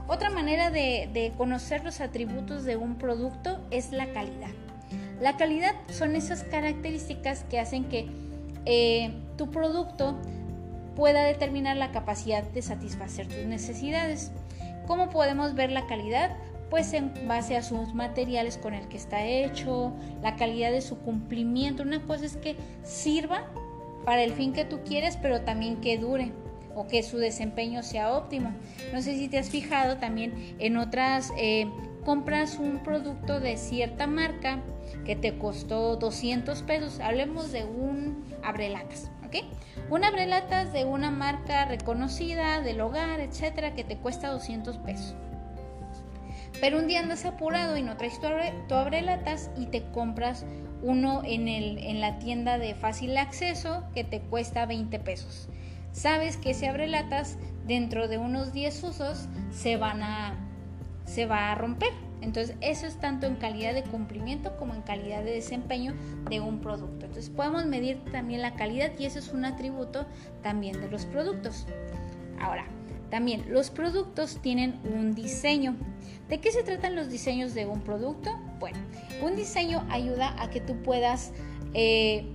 Otra 0.09 0.31
manera 0.31 0.71
de, 0.71 1.33
conocer 1.37 1.83
los 1.83 2.01
atributos 2.01 2.63
de 2.63 2.75
un 2.75 2.95
producto 2.95 3.59
es 3.69 3.91
la 3.91 4.11
calidad. 4.11 4.49
La 5.21 5.37
calidad 5.37 5.75
son 5.87 6.15
esas 6.15 6.43
características 6.43 7.43
que 7.43 7.59
hacen 7.59 7.85
que 7.89 8.07
eh, 8.65 9.13
tu 9.37 9.51
producto 9.51 10.17
pueda 10.99 11.23
determinar 11.23 11.77
la 11.77 11.93
capacidad 11.93 12.43
de 12.43 12.61
satisfacer 12.61 13.25
tus 13.25 13.45
necesidades. 13.45 14.33
¿Cómo 14.85 15.09
podemos 15.09 15.55
ver 15.55 15.71
la 15.71 15.87
calidad? 15.87 16.35
Pues 16.69 16.91
en 16.91 17.13
base 17.25 17.55
a 17.55 17.63
sus 17.63 17.93
materiales 17.93 18.57
con 18.57 18.73
el 18.73 18.89
que 18.89 18.97
está 18.97 19.25
hecho, 19.25 19.93
la 20.21 20.35
calidad 20.35 20.71
de 20.71 20.81
su 20.81 20.99
cumplimiento. 20.99 21.83
Una 21.83 22.01
cosa 22.01 22.25
es 22.25 22.35
que 22.35 22.57
sirva 22.83 23.47
para 24.03 24.23
el 24.23 24.33
fin 24.33 24.51
que 24.51 24.65
tú 24.65 24.81
quieres, 24.83 25.15
pero 25.15 25.39
también 25.39 25.77
que 25.79 25.97
dure 25.97 26.33
o 26.75 26.85
que 26.85 27.01
su 27.01 27.17
desempeño 27.17 27.81
sea 27.81 28.11
óptimo. 28.11 28.53
No 28.91 29.01
sé 29.01 29.15
si 29.15 29.29
te 29.29 29.39
has 29.39 29.49
fijado 29.49 29.99
también 29.99 30.57
en 30.59 30.75
otras, 30.75 31.31
eh, 31.37 31.71
compras 32.03 32.57
un 32.59 32.79
producto 32.79 33.39
de 33.39 33.55
cierta 33.55 34.05
marca 34.05 34.59
que 35.05 35.15
te 35.15 35.37
costó 35.37 35.95
200 35.95 36.61
pesos, 36.63 36.99
hablemos 36.99 37.53
de 37.53 37.63
un 37.63 38.25
abrelatas, 38.43 39.09
¿ok? 39.25 39.45
Un 39.89 40.03
abrelatas 40.03 40.71
de 40.71 40.85
una 40.85 41.09
marca 41.09 41.65
reconocida, 41.65 42.61
del 42.61 42.79
hogar, 42.79 43.19
etcétera, 43.19 43.73
que 43.73 43.83
te 43.83 43.97
cuesta 43.97 44.29
200 44.29 44.77
pesos. 44.77 45.15
Pero 46.61 46.77
un 46.77 46.87
día 46.87 46.99
andas 46.99 47.25
apurado 47.25 47.75
y 47.75 47.81
no 47.81 47.97
traes 47.97 48.19
tu, 48.19 48.27
abre, 48.27 48.53
abrelatas 48.69 49.49
y 49.57 49.65
te 49.67 49.83
compras 49.91 50.45
uno 50.83 51.23
en, 51.25 51.99
la 51.99 52.19
tienda 52.19 52.59
de 52.59 52.75
fácil 52.75 53.17
acceso 53.17 53.83
que 53.95 54.03
te 54.03 54.19
cuesta 54.21 54.67
20 54.67 54.99
pesos. 54.99 55.49
Sabes 55.91 56.37
que 56.37 56.51
ese 56.51 56.67
abrelatas 56.67 57.39
dentro 57.65 58.07
de 58.07 58.19
unos 58.19 58.53
10 58.53 58.83
usos 58.83 59.27
se 59.51 59.77
va 59.77 59.91
a 61.51 61.55
romper 61.55 62.08
entonces, 62.21 62.55
eso 62.61 62.85
es 62.85 62.97
tanto 62.97 63.27
en 63.27 63.35
calidad 63.35 63.73
de 63.73 63.83
cumplimiento 63.83 64.57
como 64.57 64.73
en 64.73 64.81
calidad 64.81 65.23
de 65.23 65.31
desempeño 65.31 65.93
de 66.29 66.39
un 66.39 66.59
producto. 66.59 67.05
Entonces, 67.05 67.29
podemos 67.29 67.65
medir 67.65 68.03
también 68.11 68.41
la 68.41 68.55
calidad 68.55 68.91
y 68.99 69.05
eso 69.05 69.19
es 69.19 69.29
un 69.29 69.45
atributo 69.45 70.05
también 70.41 70.79
de 70.81 70.89
los 70.89 71.05
productos. 71.05 71.65
Ahora, 72.39 72.65
también 73.09 73.45
los 73.51 73.69
productos 73.69 74.39
tienen 74.41 74.79
un 74.83 75.15
diseño. 75.15 75.75
¿De 76.27 76.39
qué 76.39 76.51
se 76.51 76.63
tratan 76.63 76.95
los 76.95 77.09
diseños 77.09 77.53
de 77.53 77.65
un 77.65 77.81
producto? 77.81 78.29
Bueno, 78.59 78.77
un 79.23 79.35
diseño 79.35 79.85
ayuda 79.89 80.35
a 80.41 80.49
que 80.49 80.61
tú 80.61 80.75
puedas 80.83 81.31
eh, 81.73 82.25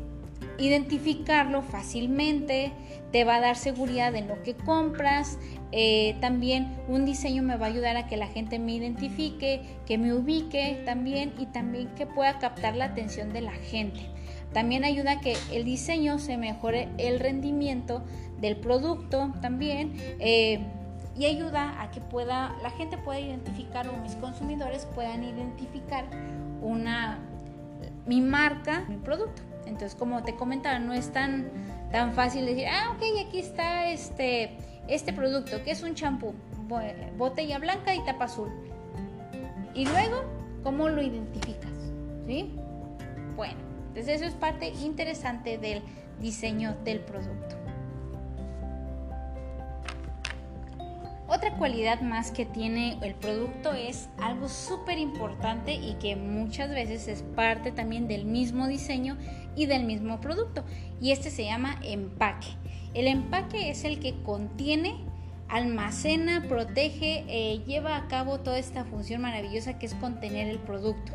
identificarlo 0.58 1.62
fácilmente, 1.62 2.72
te 3.12 3.24
va 3.24 3.36
a 3.36 3.40
dar 3.40 3.56
seguridad 3.56 4.14
en 4.14 4.28
lo 4.28 4.42
que 4.42 4.54
compras, 4.54 5.38
eh, 5.72 6.16
también 6.20 6.76
un 6.88 7.04
diseño 7.04 7.42
me 7.42 7.56
va 7.56 7.66
a 7.66 7.68
ayudar 7.68 7.96
a 7.96 8.06
que 8.06 8.16
la 8.16 8.26
gente 8.26 8.58
me 8.58 8.74
identifique, 8.74 9.62
que 9.86 9.98
me 9.98 10.14
ubique 10.14 10.82
también 10.84 11.32
y 11.38 11.46
también 11.46 11.88
que 11.94 12.06
pueda 12.06 12.38
captar 12.38 12.76
la 12.76 12.86
atención 12.86 13.32
de 13.32 13.40
la 13.40 13.52
gente. 13.52 14.00
También 14.52 14.84
ayuda 14.84 15.12
a 15.12 15.20
que 15.20 15.36
el 15.52 15.64
diseño 15.64 16.18
se 16.18 16.36
mejore 16.36 16.88
el 16.98 17.18
rendimiento 17.18 18.04
del 18.40 18.56
producto 18.56 19.32
también. 19.40 19.94
Eh, 20.20 20.60
y 21.16 21.26
ayuda 21.26 21.80
a 21.80 21.90
que 21.92 22.00
pueda 22.00 22.56
la 22.62 22.70
gente 22.70 22.98
pueda 22.98 23.20
identificar 23.20 23.88
o 23.88 23.96
mis 23.98 24.16
consumidores 24.16 24.86
puedan 24.96 25.22
identificar 25.22 26.04
una 26.60 27.20
mi 28.06 28.20
marca, 28.20 28.84
mi 28.88 28.96
producto. 28.96 29.42
Entonces, 29.66 29.94
como 29.94 30.22
te 30.22 30.34
comentaba, 30.34 30.78
no 30.78 30.92
es 30.92 31.10
tan, 31.12 31.50
tan 31.90 32.12
fácil 32.12 32.46
decir, 32.46 32.66
ah, 32.68 32.92
ok, 32.94 33.26
aquí 33.26 33.38
está 33.38 33.90
este, 33.90 34.56
este 34.88 35.12
producto, 35.12 35.62
que 35.62 35.70
es 35.70 35.82
un 35.82 35.94
champú, 35.94 36.34
botella 37.16 37.58
blanca 37.58 37.94
y 37.94 38.04
tapa 38.04 38.24
azul. 38.24 38.50
Y 39.74 39.86
luego, 39.86 40.22
¿cómo 40.62 40.88
lo 40.88 41.02
identificas? 41.02 41.72
¿Sí? 42.26 42.50
Bueno, 43.36 43.58
entonces 43.88 44.20
eso 44.20 44.24
es 44.24 44.34
parte 44.34 44.68
interesante 44.68 45.58
del 45.58 45.82
diseño 46.20 46.76
del 46.84 47.00
producto. 47.00 47.56
Otra 51.26 51.56
cualidad 51.56 52.00
más 52.02 52.30
que 52.30 52.44
tiene 52.44 52.98
el 53.02 53.14
producto 53.14 53.72
es 53.72 54.08
algo 54.20 54.48
súper 54.48 54.98
importante 54.98 55.72
y 55.72 55.94
que 55.94 56.16
muchas 56.16 56.70
veces 56.70 57.08
es 57.08 57.22
parte 57.22 57.72
también 57.72 58.06
del 58.06 58.26
mismo 58.26 58.68
diseño 58.68 59.16
y 59.56 59.66
del 59.66 59.84
mismo 59.84 60.20
producto. 60.20 60.64
Y 61.00 61.12
este 61.12 61.30
se 61.30 61.44
llama 61.44 61.80
empaque. 61.82 62.48
El 62.94 63.06
empaque 63.08 63.70
es 63.70 63.84
el 63.84 63.98
que 63.98 64.14
contiene, 64.22 64.96
almacena, 65.48 66.44
protege, 66.48 67.24
eh, 67.28 67.62
lleva 67.66 67.96
a 67.96 68.08
cabo 68.08 68.40
toda 68.40 68.58
esta 68.58 68.84
función 68.84 69.22
maravillosa 69.22 69.78
que 69.78 69.86
es 69.86 69.94
contener 69.94 70.48
el 70.48 70.58
producto. 70.58 71.12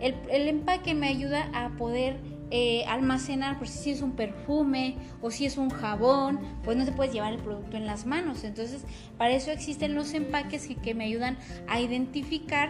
El, 0.00 0.16
el 0.30 0.48
empaque 0.48 0.94
me 0.94 1.08
ayuda 1.08 1.48
a 1.54 1.70
poder 1.76 2.16
eh, 2.54 2.84
almacenar, 2.86 3.56
por 3.56 3.66
si 3.66 3.92
es 3.92 4.02
un 4.02 4.12
perfume 4.12 4.96
o 5.22 5.30
si 5.30 5.46
es 5.46 5.56
un 5.56 5.70
jabón, 5.70 6.38
pues 6.62 6.76
no 6.76 6.84
te 6.84 6.92
puedes 6.92 7.10
llevar 7.10 7.32
el 7.32 7.38
producto 7.38 7.78
en 7.78 7.86
las 7.86 8.04
manos. 8.04 8.44
Entonces, 8.44 8.84
para 9.16 9.32
eso 9.32 9.50
existen 9.50 9.94
los 9.94 10.12
empaques 10.12 10.68
que, 10.82 10.94
me 10.94 11.04
ayudan 11.06 11.38
a 11.66 11.80
identificar 11.80 12.68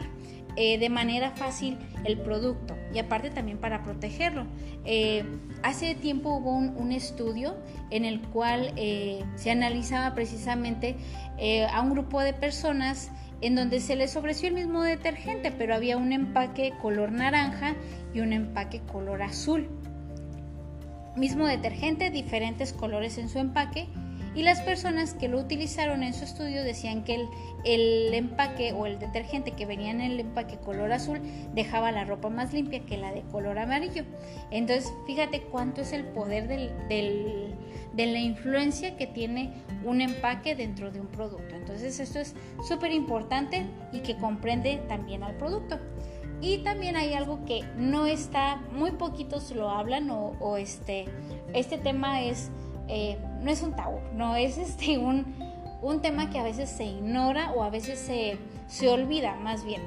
eh, 0.56 0.78
de 0.78 0.88
manera 0.88 1.30
fácil 1.30 1.78
el 2.04 2.18
producto 2.18 2.76
y 2.92 2.98
aparte 2.98 3.30
también 3.30 3.58
para 3.58 3.82
protegerlo. 3.82 4.46
Eh, 4.84 5.24
hace 5.62 5.94
tiempo 5.94 6.34
hubo 6.34 6.52
un, 6.52 6.92
estudio 6.92 7.56
en 7.90 8.04
el 8.04 8.20
cual 8.20 8.74
se 9.36 9.50
analizaba 9.50 10.14
precisamente 10.14 10.96
a 11.72 11.80
un 11.80 11.90
grupo 11.90 12.20
de 12.20 12.34
personas 12.34 13.10
en 13.42 13.56
donde 13.56 13.80
se 13.80 13.96
les 13.96 14.16
ofreció 14.16 14.48
el 14.48 14.54
mismo 14.54 14.82
detergente, 14.82 15.50
pero 15.50 15.74
había 15.74 15.96
un 15.96 16.12
empaque 16.12 16.72
color 16.80 17.12
naranja 17.12 17.74
y 18.14 18.20
un 18.20 18.32
empaque 18.32 18.80
color 18.80 19.20
azul. 19.20 19.68
Mismo 21.16 21.46
detergente, 21.46 22.10
diferentes 22.10 22.72
colores 22.72 23.18
en 23.18 23.28
su 23.28 23.38
empaque 23.38 23.88
y 24.34 24.42
las 24.42 24.60
personas 24.60 25.14
que 25.14 25.28
lo 25.28 25.38
utilizaron 25.38 26.02
en 26.02 26.14
su 26.14 26.24
estudio 26.24 26.62
decían 26.62 27.04
que 27.04 27.26
el, 27.64 28.14
empaque 28.14 28.72
o 28.72 28.86
el 28.86 28.98
detergente 28.98 29.52
que 29.52 29.66
venía 29.66 29.90
en 29.90 30.00
el 30.00 30.20
empaque 30.20 30.56
color 30.58 30.92
azul 30.92 31.20
dejaba 31.54 31.92
la 31.92 32.04
ropa 32.04 32.30
más 32.30 32.52
limpia 32.52 32.84
que 32.86 32.96
la 32.96 33.12
de 33.12 33.22
color 33.22 33.58
amarillo. 33.58 34.04
Entonces, 34.50 34.92
fíjate 35.06 35.42
cuánto 35.42 35.82
es 35.82 35.92
el 35.92 36.04
poder 36.04 36.48
de 36.48 38.06
la 38.06 38.18
influencia 38.18 38.96
que 38.96 39.06
tiene 39.06 39.52
un 39.84 40.00
empaque 40.00 40.54
dentro 40.54 40.90
de 40.90 41.00
un 41.00 41.08
producto. 41.08 41.54
Entonces, 41.54 42.00
esto 42.00 42.18
es 42.18 42.34
súper 42.66 42.92
importante 42.92 43.66
y 43.92 44.00
que 44.00 44.16
comprende 44.16 44.82
también 44.88 45.22
al 45.22 45.36
producto. 45.36 45.78
Y 46.42 46.58
también 46.58 46.96
hay 46.96 47.14
algo 47.14 47.44
que 47.44 47.62
no 47.76 48.06
está, 48.06 48.56
muy 48.72 48.90
poquitos 48.90 49.52
lo 49.52 49.70
hablan 49.70 50.10
o, 50.10 50.56
este, 50.56 51.04
este 51.54 51.78
tema 51.78 52.22
es, 52.22 52.50
eh, 52.88 53.18
no 53.40 53.50
es 53.50 53.62
un 53.62 53.74
tabú, 53.74 53.98
no 54.14 54.36
es 54.36 54.58
este 54.58 54.98
un, 54.98 55.34
un 55.82 56.00
tema 56.00 56.30
que 56.30 56.38
a 56.38 56.42
veces 56.42 56.68
se 56.68 56.84
ignora 56.84 57.52
o 57.52 57.62
a 57.62 57.70
veces 57.70 57.98
se, 57.98 58.38
se 58.66 58.88
olvida 58.88 59.36
más 59.36 59.64
bien. 59.64 59.82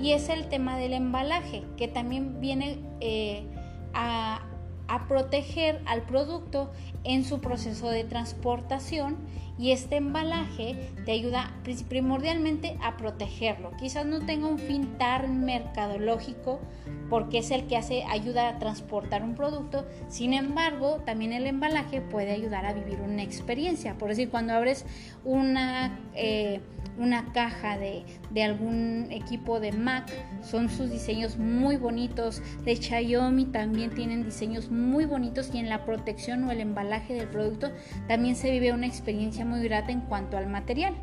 Y 0.00 0.12
es 0.12 0.28
el 0.28 0.48
tema 0.48 0.78
del 0.78 0.92
embalaje, 0.92 1.64
que 1.76 1.88
también 1.88 2.40
viene 2.40 2.78
eh, 3.00 3.46
a, 3.92 4.46
a 4.90 5.06
proteger 5.06 5.80
al 5.86 6.02
producto 6.02 6.70
en 7.04 7.24
su 7.24 7.40
proceso 7.40 7.88
de 7.88 8.02
transportación 8.02 9.16
y 9.56 9.70
este 9.70 9.96
embalaje 9.96 10.90
te 11.04 11.12
ayuda 11.12 11.54
primordialmente 11.88 12.76
a 12.82 12.96
protegerlo. 12.96 13.70
Quizás 13.78 14.04
no 14.04 14.24
tenga 14.26 14.48
un 14.48 14.58
fin 14.58 14.98
tan 14.98 15.44
mercadológico 15.44 16.60
porque 17.08 17.38
es 17.38 17.50
el 17.52 17.66
que 17.66 17.76
hace 17.76 18.02
ayuda 18.04 18.48
a 18.48 18.58
transportar 18.58 19.22
un 19.22 19.34
producto, 19.34 19.86
sin 20.08 20.32
embargo, 20.32 21.02
también 21.04 21.32
el 21.32 21.46
embalaje 21.46 22.00
puede 22.00 22.32
ayudar 22.32 22.66
a 22.66 22.72
vivir 22.72 23.00
una 23.00 23.22
experiencia. 23.22 23.96
Por 23.96 24.08
decir, 24.08 24.28
cuando 24.28 24.54
abres 24.54 24.86
una 25.24 26.00
eh, 26.14 26.60
una 27.00 27.32
caja 27.32 27.78
de, 27.78 28.04
algún 28.42 29.08
equipo 29.10 29.58
de 29.58 29.72
Mac. 29.72 30.06
Son 30.42 30.68
sus 30.68 30.90
diseños 30.90 31.38
muy 31.38 31.76
bonitos. 31.76 32.42
De 32.64 32.76
Xiaomi 32.76 33.46
también 33.46 33.90
tienen 33.90 34.24
diseños 34.24 34.70
muy 34.70 35.06
bonitos 35.06 35.50
y 35.52 35.58
en 35.58 35.68
la 35.68 35.84
protección 35.84 36.44
o 36.44 36.52
el 36.52 36.60
embalaje 36.60 37.14
del 37.14 37.28
producto 37.28 37.70
también 38.06 38.36
se 38.36 38.50
vive 38.50 38.72
una 38.72 38.86
experiencia 38.86 39.44
muy 39.44 39.62
grata 39.62 39.90
en 39.90 40.02
cuanto 40.02 40.36
al 40.36 40.46
material. 40.46 40.94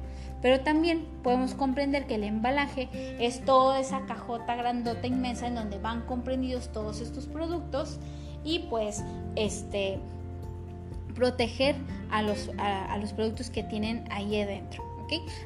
Pero 0.42 0.60
también 0.62 1.06
podemos 1.24 1.56
comprender 1.56 2.06
que 2.06 2.16
el 2.16 2.24
embalaje 2.24 2.89
es 3.20 3.44
toda 3.44 3.80
esa 3.80 4.06
cajota 4.06 4.56
grandota 4.56 5.08
inmensa 5.08 5.48
en 5.48 5.56
donde 5.56 5.80
van 5.80 6.01
comprendidos 6.01 6.72
todos 6.72 7.01
estos 7.01 7.25
productos 7.25 8.00
y 8.44 8.60
pues 8.70 9.04
este 9.36 9.98
proteger 11.16 11.75
a 12.12 12.22
los, 12.22 12.51
a 12.60 12.96
los 13.00 13.13
productos 13.13 13.50
que 13.50 13.63
tienen 13.63 14.06
ahí 14.12 14.39
adentro. 14.39 14.87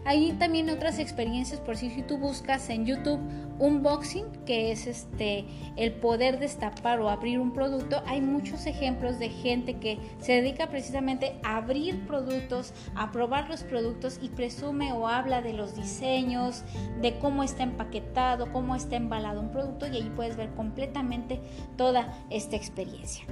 Hay 0.06 0.32
también 0.34 0.70
otras 0.70 1.00
experiencias, 1.00 1.60
por 1.60 1.78
si, 1.78 1.90
tú 2.04 2.18
buscas 2.18 2.70
en 2.70 2.86
YouTube 2.86 3.20
unboxing, 3.60 4.26
que 4.46 4.72
es 4.72 4.88
este 4.88 5.46
el 5.76 5.94
poder 5.94 6.40
destapar 6.40 7.00
o 7.00 7.10
abrir 7.10 7.40
un 7.40 7.52
producto, 7.52 8.02
hay 8.08 8.22
muchos 8.22 8.66
ejemplos 8.66 9.20
de 9.20 9.30
gente 9.30 9.76
que 9.76 10.00
se 10.20 10.34
dedica 10.34 10.68
precisamente 10.68 11.40
a 11.44 11.58
abrir 11.58 12.06
productos, 12.08 12.74
a 12.96 13.12
probar 13.12 13.50
los 13.50 13.64
productos 13.64 14.20
y 14.22 14.30
presume 14.30 14.94
o 14.94 15.08
habla 15.08 15.42
de 15.42 15.54
los 15.54 15.76
diseños, 15.76 16.64
de 17.02 17.18
cómo 17.20 17.44
está 17.44 17.64
empaquetado, 17.64 18.52
cómo 18.52 18.76
está 18.76 18.96
embalado 18.96 19.42
un 19.42 19.52
producto 19.52 19.88
y 19.88 19.98
ahí 19.98 20.12
puedes 20.16 20.38
ver 20.38 20.50
completamente 20.56 21.40
toda 21.78 22.14
esta 22.30 22.56
experiencia. 22.56 23.26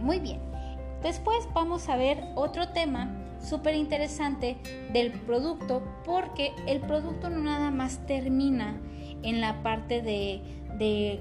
Muy 0.00 0.18
bien. 0.18 0.40
Después 1.02 1.48
vamos 1.54 1.88
a 1.88 1.96
ver 1.96 2.22
otro 2.34 2.68
tema 2.68 3.19
súper 3.42 3.74
interesante 3.74 4.56
del 4.92 5.12
producto 5.12 5.82
porque 6.04 6.52
el 6.66 6.80
producto 6.80 7.30
no 7.30 7.40
nada 7.40 7.70
más 7.70 8.06
termina 8.06 8.80
en 9.22 9.40
la 9.40 9.62
parte 9.62 10.02
de, 10.02 10.42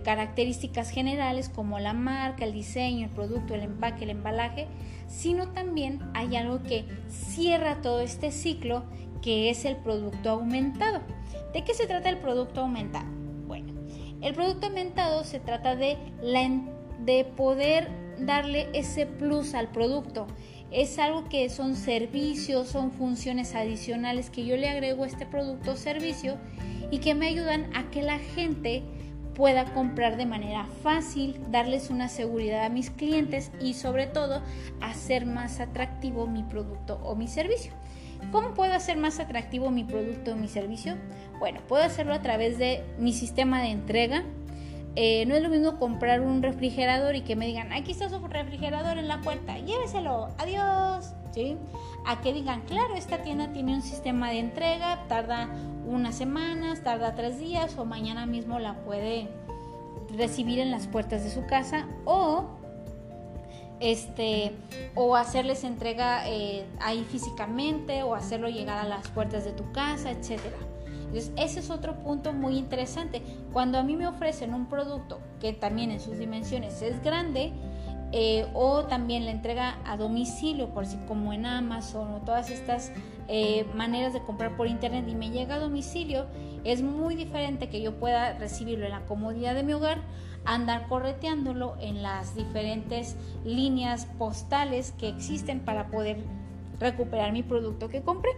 características 0.05 0.89
generales 0.89 1.49
como 1.49 1.79
la 1.79 1.91
marca, 1.91 2.45
el 2.45 2.53
diseño, 2.53 3.07
el 3.07 3.11
producto, 3.11 3.55
el 3.55 3.63
empaque, 3.63 4.05
el 4.05 4.11
embalaje, 4.11 4.67
sino 5.07 5.49
también 5.49 5.99
hay 6.13 6.37
algo 6.37 6.63
que 6.63 6.85
cierra 7.09 7.81
todo 7.81 7.99
este 7.99 8.31
ciclo 8.31 8.85
que 9.21 9.49
es 9.49 9.65
el 9.65 9.75
producto 9.75 10.29
aumentado. 10.29 11.01
¿De 11.51 11.65
qué 11.65 11.73
se 11.73 11.87
trata 11.87 12.07
el 12.07 12.19
producto 12.19 12.61
aumentado? 12.61 13.07
Bueno, 13.47 13.73
el 14.21 14.33
producto 14.33 14.67
aumentado 14.67 15.25
se 15.25 15.41
trata 15.41 15.75
de, 15.75 15.97
de 17.03 17.25
poder 17.25 17.89
darle 18.19 18.69
ese 18.73 19.05
plus 19.05 19.55
al 19.55 19.69
producto 19.71 20.27
es 20.71 20.99
algo 20.99 21.27
que 21.29 21.49
son 21.49 21.75
servicios, 21.75 22.67
son 22.67 22.91
funciones 22.91 23.55
adicionales 23.55 24.29
que 24.29 24.45
yo 24.45 24.55
le 24.55 24.69
agrego 24.69 25.03
a 25.03 25.07
este 25.07 25.25
producto 25.25 25.71
o 25.71 25.75
servicio 25.75 26.37
y 26.91 26.99
que 26.99 27.15
me 27.15 27.27
ayudan 27.27 27.75
a 27.75 27.89
que 27.89 28.01
la 28.01 28.19
gente 28.19 28.83
pueda 29.33 29.65
comprar 29.73 30.17
de 30.17 30.25
manera 30.25 30.67
fácil, 30.83 31.39
darles 31.49 31.89
una 31.89 32.09
seguridad 32.09 32.65
a 32.65 32.69
mis 32.69 32.89
clientes 32.89 33.51
y 33.61 33.73
sobre 33.73 34.05
todo 34.05 34.41
hacer 34.81 35.25
más 35.25 35.59
atractivo 35.59 36.27
mi 36.27 36.43
producto 36.43 36.99
o 37.03 37.15
mi 37.15 37.27
servicio. 37.27 37.71
¿Cómo 38.31 38.53
puedo 38.53 38.73
hacer 38.73 38.97
más 38.97 39.19
atractivo 39.19 39.71
mi 39.71 39.85
producto 39.85 40.33
o 40.33 40.35
mi 40.35 40.49
servicio? 40.49 40.97
Bueno, 41.39 41.61
puedo 41.67 41.83
hacerlo 41.83 42.13
a 42.13 42.21
través 42.21 42.59
de 42.59 42.83
mi 42.99 43.13
sistema 43.13 43.61
de 43.61 43.69
entrega, 43.69 44.25
eh, 44.95 45.25
no 45.25 45.35
es 45.35 45.43
lo 45.43 45.49
mismo 45.49 45.77
comprar 45.77 46.21
un 46.21 46.41
refrigerador 46.41 47.15
y 47.15 47.21
que 47.21 47.35
me 47.35 47.45
digan, 47.45 47.71
aquí 47.71 47.91
está 47.91 48.09
su 48.09 48.19
refrigerador 48.27 48.97
en 48.97 49.07
la 49.07 49.21
puerta, 49.21 49.57
lléveselo, 49.57 50.29
adiós. 50.37 51.13
¿Sí? 51.31 51.57
A 52.07 52.21
que 52.21 52.33
digan, 52.33 52.61
claro, 52.61 52.95
esta 52.95 53.21
tienda 53.21 53.51
tiene 53.51 53.75
un 53.75 53.83
sistema 53.83 54.31
de 54.31 54.39
entrega, 54.39 55.05
tarda 55.07 55.47
unas 55.85 56.15
semanas, 56.15 56.83
tarda 56.83 57.13
tres 57.13 57.39
días 57.39 57.77
o 57.77 57.85
mañana 57.85 58.25
mismo 58.25 58.57
la 58.57 58.73
puede 58.83 59.29
recibir 60.17 60.59
en 60.59 60.71
las 60.71 60.87
puertas 60.87 61.23
de 61.23 61.29
su 61.29 61.45
casa 61.45 61.87
o 62.05 62.45
este 63.79 64.53
o 64.95 65.15
hacerles 65.15 65.63
entrega 65.63 66.27
eh, 66.27 66.65
ahí 66.81 67.05
físicamente 67.09 68.03
o 68.03 68.15
hacerlo 68.15 68.49
llegar 68.49 68.79
a 68.79 68.87
las 68.87 69.07
puertas 69.09 69.45
de 69.45 69.51
tu 69.51 69.71
casa, 69.71 70.11
etcétera. 70.11 70.57
Entonces, 71.09 71.31
ese 71.37 71.59
es 71.59 71.71
otro 71.71 71.95
punto 71.99 72.33
muy 72.33 72.57
interesante. 72.57 73.23
Cuando 73.51 73.79
a 73.79 73.83
mí 73.83 73.95
me 73.95 74.07
ofrecen 74.07 74.53
un 74.53 74.67
producto 74.67 75.19
que 75.39 75.53
también 75.53 75.89
en 75.89 75.99
sus 75.99 76.19
dimensiones 76.19 76.81
es 76.83 77.01
grande, 77.03 77.51
eh, 78.11 78.47
o 78.53 78.85
también 78.85 79.25
la 79.25 79.31
entrega 79.31 79.77
a 79.85 79.97
domicilio, 79.97 80.69
por 80.69 80.85
si 80.85 80.97
como 81.07 81.33
en 81.33 81.45
Amazon 81.45 82.11
o 82.13 82.21
todas 82.21 82.49
estas 82.49 82.91
eh, 83.27 83.65
maneras 83.75 84.13
de 84.13 84.21
comprar 84.21 84.55
por 84.57 84.67
internet 84.67 85.05
y 85.07 85.15
me 85.15 85.29
llega 85.29 85.55
a 85.55 85.59
domicilio, 85.59 86.25
es 86.63 86.81
muy 86.81 87.15
diferente 87.15 87.69
que 87.69 87.81
yo 87.81 87.99
pueda 87.99 88.33
recibirlo 88.33 88.85
en 88.85 88.91
la 88.91 89.05
comodidad 89.05 89.53
de 89.55 89.63
mi 89.63 89.73
hogar, 89.73 90.01
andar 90.45 90.87
correteándolo 90.87 91.75
en 91.79 92.01
las 92.01 92.35
diferentes 92.35 93.15
líneas 93.45 94.05
postales 94.17 94.91
que 94.93 95.09
existen 95.09 95.59
para 95.59 95.87
poder 95.87 96.17
recuperar 96.79 97.31
mi 97.31 97.43
producto 97.43 97.89
que 97.89 98.01
compré. 98.01 98.31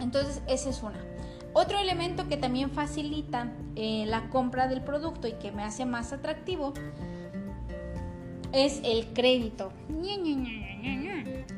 Entonces, 0.00 0.42
esa 0.46 0.70
es 0.70 0.82
una. 0.82 0.98
Otro 1.52 1.78
elemento 1.78 2.28
que 2.28 2.36
también 2.36 2.70
facilita 2.70 3.52
eh, 3.74 4.04
la 4.06 4.28
compra 4.28 4.68
del 4.68 4.82
producto 4.82 5.26
y 5.28 5.32
que 5.32 5.50
me 5.50 5.62
hace 5.64 5.86
más 5.86 6.12
atractivo 6.12 6.72
es 8.52 8.80
el 8.84 9.06
crédito. 9.12 9.72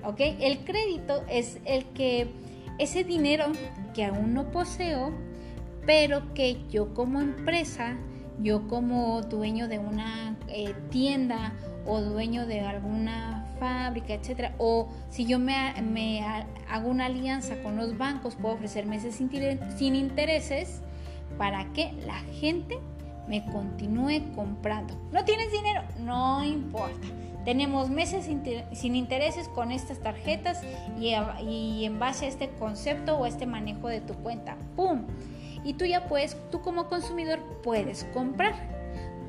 ¿Ok? 0.04 0.20
El 0.20 0.64
crédito 0.64 1.22
es 1.28 1.58
el 1.64 1.84
que 1.86 2.30
ese 2.78 3.04
dinero 3.04 3.46
que 3.94 4.06
aún 4.06 4.32
no 4.32 4.50
poseo, 4.50 5.12
pero 5.84 6.32
que 6.34 6.66
yo 6.70 6.94
como 6.94 7.20
empresa, 7.20 7.96
yo 8.40 8.68
como 8.68 9.20
dueño 9.22 9.68
de 9.68 9.78
una 9.78 10.36
eh, 10.48 10.74
tienda 10.90 11.52
o 11.86 12.00
dueño 12.00 12.46
de 12.46 12.60
alguna 12.60 13.39
fábrica, 13.60 14.14
etcétera, 14.14 14.54
o 14.58 14.88
si 15.10 15.26
yo 15.26 15.38
me, 15.38 16.24
hago 16.68 16.88
una 16.88 17.06
alianza 17.06 17.62
con 17.62 17.76
los 17.76 17.96
bancos, 17.96 18.34
puedo 18.34 18.56
ofrecer 18.56 18.86
meses 18.86 19.14
sin 19.14 19.94
intereses 19.94 20.82
para 21.38 21.72
que 21.72 21.92
la 22.04 22.18
gente 22.40 22.80
me 23.28 23.44
continúe 23.52 24.34
comprando. 24.34 24.94
¿No 25.12 25.24
tienes 25.24 25.52
dinero? 25.52 25.82
No 26.00 26.42
importa. 26.42 27.06
Tenemos 27.44 27.88
meses 27.88 28.28
sin 28.72 28.96
intereses 28.96 29.48
con 29.48 29.70
estas 29.70 30.00
tarjetas 30.00 30.62
y, 30.98 31.14
y 31.48 31.84
en 31.84 31.98
base 31.98 32.26
a 32.26 32.28
este 32.28 32.50
concepto 32.50 33.16
o 33.16 33.26
este 33.26 33.46
manejo 33.46 33.88
de 33.88 34.00
tu 34.00 34.14
cuenta. 34.14 34.56
¡Pum! 34.76 35.04
Y 35.64 35.74
tú 35.74 35.84
ya 35.84 36.06
puedes, 36.08 36.36
tú 36.50 36.60
como 36.60 36.88
consumidor 36.88 37.38
puedes 37.62 38.04
comprar. 38.12 38.54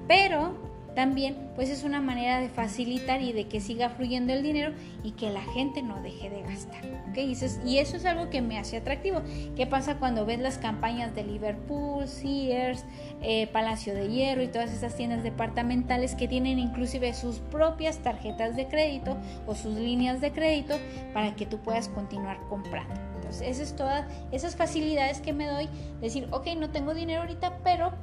Pero 0.08 0.71
también 0.96 1.52
pues 1.56 1.70
es 1.70 1.84
una 1.84 2.02
manera 2.02 2.40
de 2.40 2.50
facilitar 2.50 3.22
y 3.22 3.34
de 3.34 3.48
que 3.48 3.60
siga 3.60 3.90
fluyendo 3.90 4.34
el 4.34 4.44
dinero 4.44 4.74
y 5.04 5.12
que 5.12 5.30
la 5.30 5.42
gente 5.42 5.82
no 5.82 6.02
deje 6.02 6.30
de 6.30 6.42
gastar. 6.42 6.82
¿okay? 7.10 7.30
Y, 7.66 7.78
eso 7.78 7.98
es, 7.98 8.06
algo 8.06 8.30
que 8.30 8.42
me 8.42 8.58
hace 8.58 8.78
atractivo. 8.78 9.22
¿Qué 9.56 9.66
pasa 9.68 9.98
cuando 9.98 10.26
ves 10.26 10.40
las 10.40 10.58
campañas 10.58 11.16
de 11.16 11.24
Liverpool, 11.24 12.08
Sears, 12.08 12.86
eh, 13.22 13.48
Palacio 13.48 13.94
de 13.94 14.10
Hierro 14.10 14.44
y 14.44 14.48
todas 14.48 14.72
esas 14.72 14.96
tiendas 14.96 15.24
departamentales 15.24 16.16
que 16.16 16.28
tienen 16.28 16.60
inclusive 16.60 17.14
sus 17.14 17.40
propias 17.40 18.00
tarjetas 18.00 18.56
de 18.56 18.68
crédito 18.68 19.18
o 19.48 19.56
sus 19.56 19.76
líneas 19.76 20.22
de 20.22 20.32
crédito 20.32 20.76
para 21.14 21.36
que 21.36 21.46
tú 21.46 21.60
puedas 21.60 21.88
continuar 21.90 22.40
comprando? 22.50 22.94
Entonces, 23.16 23.48
esas 23.48 23.70
es 23.70 23.76
todas 23.76 24.06
esas 24.32 24.56
facilidades 24.56 25.22
que 25.22 25.34
me 25.34 25.48
doy. 25.48 25.70
Decir, 26.02 26.28
ok, 26.32 26.48
no 26.58 26.72
tengo 26.72 26.94
dinero 26.94 27.22
ahorita, 27.22 27.60
pero 27.64 27.94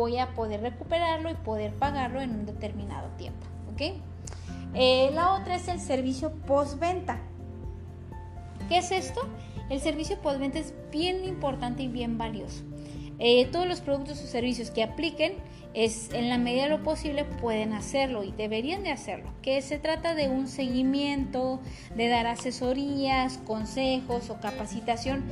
voy 0.00 0.16
a 0.16 0.28
poder 0.28 0.62
recuperarlo 0.62 1.30
y 1.30 1.34
poder 1.34 1.74
pagarlo 1.74 2.22
en 2.22 2.30
un 2.30 2.46
determinado 2.46 3.08
tiempo. 3.18 3.46
¿ok? 3.74 4.00
Eh, 4.74 5.10
la 5.12 5.34
otra 5.34 5.56
es 5.56 5.68
el 5.68 5.78
servicio 5.78 6.32
postventa. 6.46 7.20
¿Qué 8.70 8.78
es 8.78 8.92
esto? 8.92 9.20
El 9.68 9.80
servicio 9.80 10.18
postventa 10.22 10.58
es 10.58 10.72
bien 10.90 11.26
importante 11.26 11.82
y 11.82 11.88
bien 11.88 12.16
valioso. 12.16 12.62
Eh, 13.18 13.44
todos 13.52 13.66
los 13.66 13.82
productos 13.82 14.22
o 14.22 14.26
servicios 14.26 14.70
que 14.70 14.82
apliquen 14.82 15.34
es 15.74 16.10
en 16.14 16.30
la 16.30 16.38
medida 16.38 16.62
de 16.62 16.70
lo 16.70 16.82
posible 16.82 17.24
pueden 17.24 17.74
hacerlo 17.74 18.24
y 18.24 18.32
deberían 18.32 18.82
de 18.82 18.92
hacerlo. 18.92 19.30
Que 19.42 19.60
se 19.60 19.78
trata 19.78 20.14
de 20.14 20.30
un 20.30 20.48
seguimiento, 20.48 21.60
de 21.94 22.08
dar 22.08 22.26
asesorías, 22.26 23.36
consejos 23.46 24.30
o 24.30 24.40
capacitación 24.40 25.24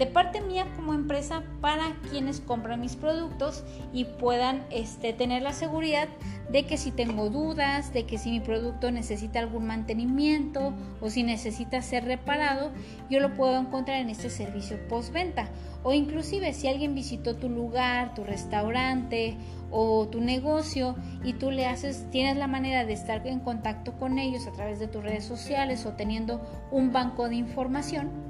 de 0.00 0.06
parte 0.06 0.40
mía 0.40 0.66
como 0.76 0.94
empresa 0.94 1.42
para 1.60 1.94
quienes 2.10 2.40
compran 2.40 2.80
mis 2.80 2.96
productos 2.96 3.64
y 3.92 4.06
puedan 4.06 4.64
este, 4.70 5.12
tener 5.12 5.42
la 5.42 5.52
seguridad 5.52 6.08
de 6.50 6.64
que 6.64 6.78
si 6.78 6.90
tengo 6.90 7.28
dudas, 7.28 7.92
de 7.92 8.06
que 8.06 8.16
si 8.16 8.30
mi 8.30 8.40
producto 8.40 8.90
necesita 8.90 9.40
algún 9.40 9.66
mantenimiento 9.66 10.72
o 11.02 11.10
si 11.10 11.22
necesita 11.22 11.82
ser 11.82 12.06
reparado, 12.06 12.72
yo 13.10 13.20
lo 13.20 13.34
puedo 13.34 13.58
encontrar 13.58 14.00
en 14.00 14.08
este 14.08 14.30
servicio 14.30 14.78
postventa. 14.88 15.50
O 15.82 15.92
inclusive 15.92 16.54
si 16.54 16.66
alguien 16.66 16.94
visitó 16.94 17.36
tu 17.36 17.50
lugar, 17.50 18.14
tu 18.14 18.24
restaurante 18.24 19.36
o 19.70 20.08
tu 20.08 20.22
negocio 20.22 20.96
y 21.24 21.34
tú 21.34 21.50
le 21.50 21.66
haces, 21.66 22.06
tienes 22.10 22.38
la 22.38 22.46
manera 22.46 22.86
de 22.86 22.94
estar 22.94 23.26
en 23.26 23.40
contacto 23.40 23.92
con 23.98 24.18
ellos 24.18 24.46
a 24.46 24.52
través 24.52 24.78
de 24.78 24.88
tus 24.88 25.02
redes 25.02 25.24
sociales 25.24 25.84
o 25.84 25.92
teniendo 25.92 26.40
un 26.70 26.90
banco 26.90 27.28
de 27.28 27.36
información, 27.36 28.29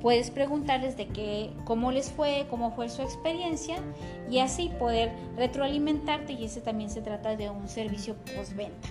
puedes 0.00 0.30
preguntarles 0.30 0.96
de 0.96 1.08
qué, 1.08 1.50
cómo 1.64 1.92
les 1.92 2.10
fue, 2.10 2.46
cómo 2.50 2.70
fue 2.70 2.88
su 2.88 3.02
experiencia 3.02 3.76
y 4.30 4.38
así 4.38 4.70
poder 4.78 5.12
retroalimentarte 5.36 6.32
y 6.32 6.44
ese 6.44 6.60
también 6.60 6.90
se 6.90 7.02
trata 7.02 7.36
de 7.36 7.50
un 7.50 7.68
servicio 7.68 8.16
postventa. 8.36 8.88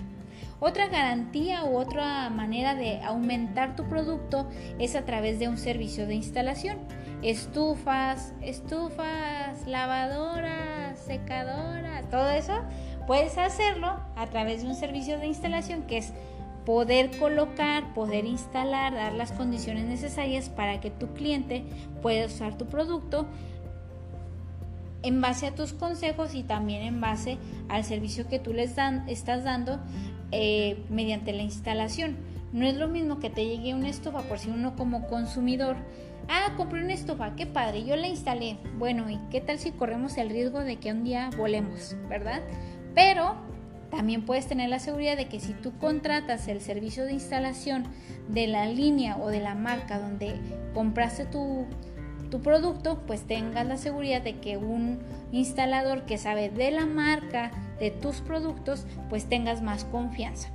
Otra 0.60 0.88
garantía 0.88 1.64
u 1.64 1.76
otra 1.76 2.30
manera 2.30 2.74
de 2.74 3.00
aumentar 3.02 3.76
tu 3.76 3.88
producto 3.88 4.48
es 4.80 4.96
a 4.96 5.04
través 5.04 5.38
de 5.38 5.48
un 5.48 5.56
servicio 5.56 6.06
de 6.06 6.16
instalación. 6.16 6.78
Estufas, 7.22 8.32
estufas, 8.42 9.66
lavadoras, 9.66 10.98
secadoras, 10.98 12.08
todo 12.10 12.28
eso 12.30 12.54
puedes 13.06 13.38
hacerlo 13.38 14.00
a 14.16 14.26
través 14.26 14.62
de 14.62 14.68
un 14.68 14.74
servicio 14.74 15.18
de 15.18 15.26
instalación 15.26 15.84
que 15.84 15.98
es 15.98 16.12
poder 16.68 17.16
colocar, 17.18 17.94
poder 17.94 18.26
instalar, 18.26 18.92
dar 18.92 19.14
las 19.14 19.32
condiciones 19.32 19.86
necesarias 19.86 20.50
para 20.50 20.80
que 20.80 20.90
tu 20.90 21.14
cliente 21.14 21.64
pueda 22.02 22.26
usar 22.26 22.58
tu 22.58 22.66
producto 22.66 23.26
en 25.02 25.22
base 25.22 25.46
a 25.46 25.54
tus 25.54 25.72
consejos 25.72 26.34
y 26.34 26.42
también 26.42 26.82
en 26.82 27.00
base 27.00 27.38
al 27.70 27.84
servicio 27.84 28.28
que 28.28 28.38
tú 28.38 28.52
les 28.52 28.76
dan, 28.76 29.08
estás 29.08 29.44
dando 29.44 29.80
eh, 30.30 30.84
mediante 30.90 31.32
la 31.32 31.42
instalación. 31.42 32.18
No 32.52 32.66
es 32.66 32.76
lo 32.76 32.86
mismo 32.86 33.18
que 33.18 33.30
te 33.30 33.46
llegue 33.46 33.72
una 33.72 33.88
estufa 33.88 34.20
por 34.24 34.38
si 34.38 34.50
uno 34.50 34.76
como 34.76 35.06
consumidor, 35.06 35.76
ah, 36.28 36.52
compré 36.58 36.84
una 36.84 36.92
estufa, 36.92 37.34
qué 37.34 37.46
padre, 37.46 37.86
yo 37.86 37.96
la 37.96 38.08
instalé. 38.08 38.58
Bueno, 38.76 39.08
¿y 39.08 39.18
qué 39.30 39.40
tal 39.40 39.58
si 39.58 39.70
corremos 39.70 40.18
el 40.18 40.28
riesgo 40.28 40.60
de 40.60 40.76
que 40.76 40.92
un 40.92 41.02
día 41.02 41.30
volemos, 41.34 41.96
verdad? 42.10 42.42
Pero 42.94 43.47
también 43.90 44.24
puedes 44.24 44.46
tener 44.46 44.68
la 44.68 44.78
seguridad 44.78 45.16
de 45.16 45.28
que 45.28 45.40
si 45.40 45.54
tú 45.54 45.72
contratas 45.78 46.48
el 46.48 46.60
servicio 46.60 47.04
de 47.04 47.12
instalación 47.12 47.84
de 48.28 48.46
la 48.46 48.66
línea 48.66 49.16
o 49.16 49.28
de 49.28 49.40
la 49.40 49.54
marca 49.54 49.98
donde 49.98 50.34
compraste 50.74 51.24
tu, 51.24 51.66
tu 52.30 52.40
producto, 52.40 53.02
pues 53.06 53.26
tengas 53.26 53.66
la 53.66 53.76
seguridad 53.76 54.22
de 54.22 54.38
que 54.38 54.56
un 54.56 55.00
instalador 55.32 56.04
que 56.04 56.18
sabe 56.18 56.50
de 56.50 56.70
la 56.70 56.86
marca, 56.86 57.50
de 57.78 57.90
tus 57.90 58.20
productos, 58.20 58.86
pues 59.08 59.28
tengas 59.28 59.62
más 59.62 59.84
confianza. 59.84 60.50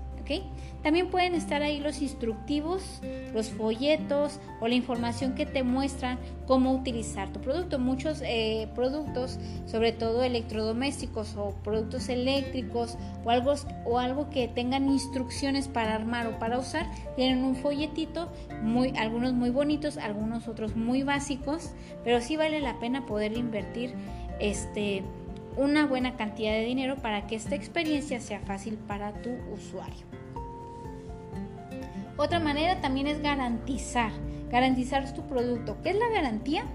También 0.83 1.09
pueden 1.09 1.33
estar 1.33 1.61
ahí 1.61 1.79
los 1.79 2.01
instructivos, 2.01 3.01
los 3.33 3.49
folletos 3.49 4.39
o 4.59 4.67
la 4.67 4.75
información 4.75 5.33
que 5.33 5.45
te 5.45 5.63
muestran 5.63 6.19
cómo 6.45 6.73
utilizar 6.73 7.31
tu 7.31 7.39
producto. 7.39 7.79
Muchos 7.79 8.21
eh, 8.21 8.67
productos, 8.75 9.39
sobre 9.65 9.93
todo 9.93 10.23
electrodomésticos 10.23 11.35
o 11.37 11.51
productos 11.63 12.09
eléctricos 12.09 12.97
o 13.23 13.29
algo, 13.29 13.53
o 13.85 13.97
algo 13.97 14.29
que 14.29 14.49
tengan 14.49 14.89
instrucciones 14.89 15.69
para 15.69 15.95
armar 15.95 16.27
o 16.27 16.37
para 16.37 16.59
usar, 16.59 16.85
tienen 17.15 17.45
un 17.45 17.55
folletito, 17.55 18.29
algunos 18.97 19.33
muy 19.33 19.51
bonitos, 19.51 19.97
algunos 19.97 20.49
otros 20.49 20.75
muy 20.75 21.03
básicos, 21.03 21.71
pero 22.03 22.19
sí 22.19 22.35
vale 22.35 22.59
la 22.59 22.79
pena 22.79 23.05
poder 23.05 23.37
invertir 23.37 23.93
este 24.39 25.03
una 25.55 25.85
buena 25.85 26.17
cantidad 26.17 26.51
de 26.51 26.65
dinero 26.65 26.95
para 26.97 27.27
que 27.27 27.35
esta 27.35 27.55
experiencia 27.55 28.19
sea 28.19 28.39
fácil 28.39 28.75
para 28.87 29.13
tu 29.21 29.29
usuario. 29.53 30.12
Otra 32.17 32.39
manera 32.39 32.81
también 32.81 33.07
es 33.07 33.21
garantizar, 33.21 34.11
garantizar 34.49 35.13
tu 35.13 35.23
producto. 35.23 35.77
¿Qué 35.83 35.91
es 35.91 35.97
la 35.97 36.09
garantía? 36.09 36.65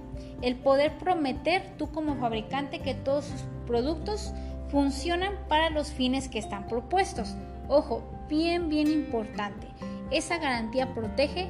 El 0.43 0.57
poder 0.57 0.99
prometer 0.99 1.63
tú 1.77 1.91
como 1.91 2.17
fabricante 2.17 2.81
que 2.81 2.95
todos 2.95 3.25
sus 3.25 3.43
productos 3.67 4.33
funcionan 4.71 5.33
para 5.49 5.71
los 5.71 5.89
fines 5.89 6.29
que 6.29 6.39
están 6.39 6.67
propuestos. 6.67 7.35
Ojo, 7.69 8.03
bien, 8.29 8.69
bien 8.69 8.89
importante. 8.89 9.67
Esa 10.11 10.39
garantía 10.39 10.95
protege 10.95 11.49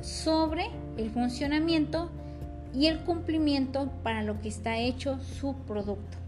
sobre 0.00 0.70
el 0.96 1.10
funcionamiento 1.10 2.10
y 2.74 2.86
el 2.86 3.00
cumplimiento 3.00 3.90
para 4.02 4.22
lo 4.22 4.40
que 4.40 4.48
está 4.48 4.76
hecho 4.78 5.18
su 5.20 5.54
producto. 5.66 6.18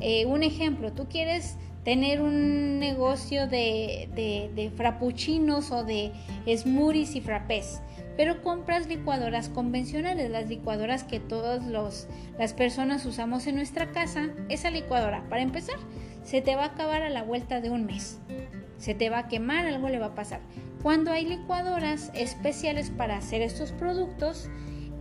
Eh, 0.00 0.26
un 0.26 0.42
ejemplo, 0.42 0.92
tú 0.92 1.06
quieres 1.08 1.56
tener 1.84 2.20
un 2.20 2.78
negocio 2.78 3.46
de, 3.46 4.08
de, 4.14 4.70
frappuccinos 4.76 5.70
o 5.72 5.84
de 5.84 6.12
smoothies 6.46 7.16
y 7.16 7.20
frappés, 7.20 7.80
pero 8.16 8.42
compras 8.42 8.86
licuadoras 8.86 9.48
convencionales, 9.48 10.30
las 10.30 10.48
licuadoras 10.48 11.02
que 11.04 11.18
todas 11.18 11.64
las 12.38 12.52
personas 12.54 13.04
usamos 13.04 13.46
en 13.46 13.56
nuestra 13.56 13.90
casa, 13.90 14.30
esa 14.48 14.70
licuadora, 14.70 15.28
para 15.28 15.42
empezar, 15.42 15.76
se 16.22 16.40
te 16.40 16.54
va 16.54 16.64
a 16.64 16.68
acabar 16.68 17.02
a 17.02 17.10
la 17.10 17.22
vuelta 17.22 17.60
de 17.60 17.70
un 17.70 17.86
mes. 17.86 18.20
Se 18.78 18.94
te 18.94 19.10
va 19.10 19.18
a 19.18 19.28
quemar, 19.28 19.66
algo 19.66 19.88
le 19.88 19.98
va 19.98 20.06
a 20.06 20.14
pasar. 20.14 20.40
Cuando 20.82 21.12
hay 21.12 21.24
licuadoras 21.24 22.10
especiales 22.14 22.90
para 22.90 23.16
hacer 23.16 23.42
estos 23.42 23.72
productos, 23.72 24.48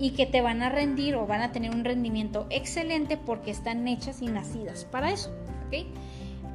y 0.01 0.11
que 0.11 0.25
te 0.25 0.41
van 0.41 0.63
a 0.63 0.69
rendir 0.69 1.13
o 1.15 1.27
van 1.27 1.41
a 1.41 1.51
tener 1.51 1.69
un 1.69 1.85
rendimiento 1.85 2.47
excelente 2.49 3.17
porque 3.17 3.51
están 3.51 3.87
hechas 3.87 4.23
y 4.23 4.25
nacidas 4.25 4.85
para 4.85 5.11
eso. 5.11 5.31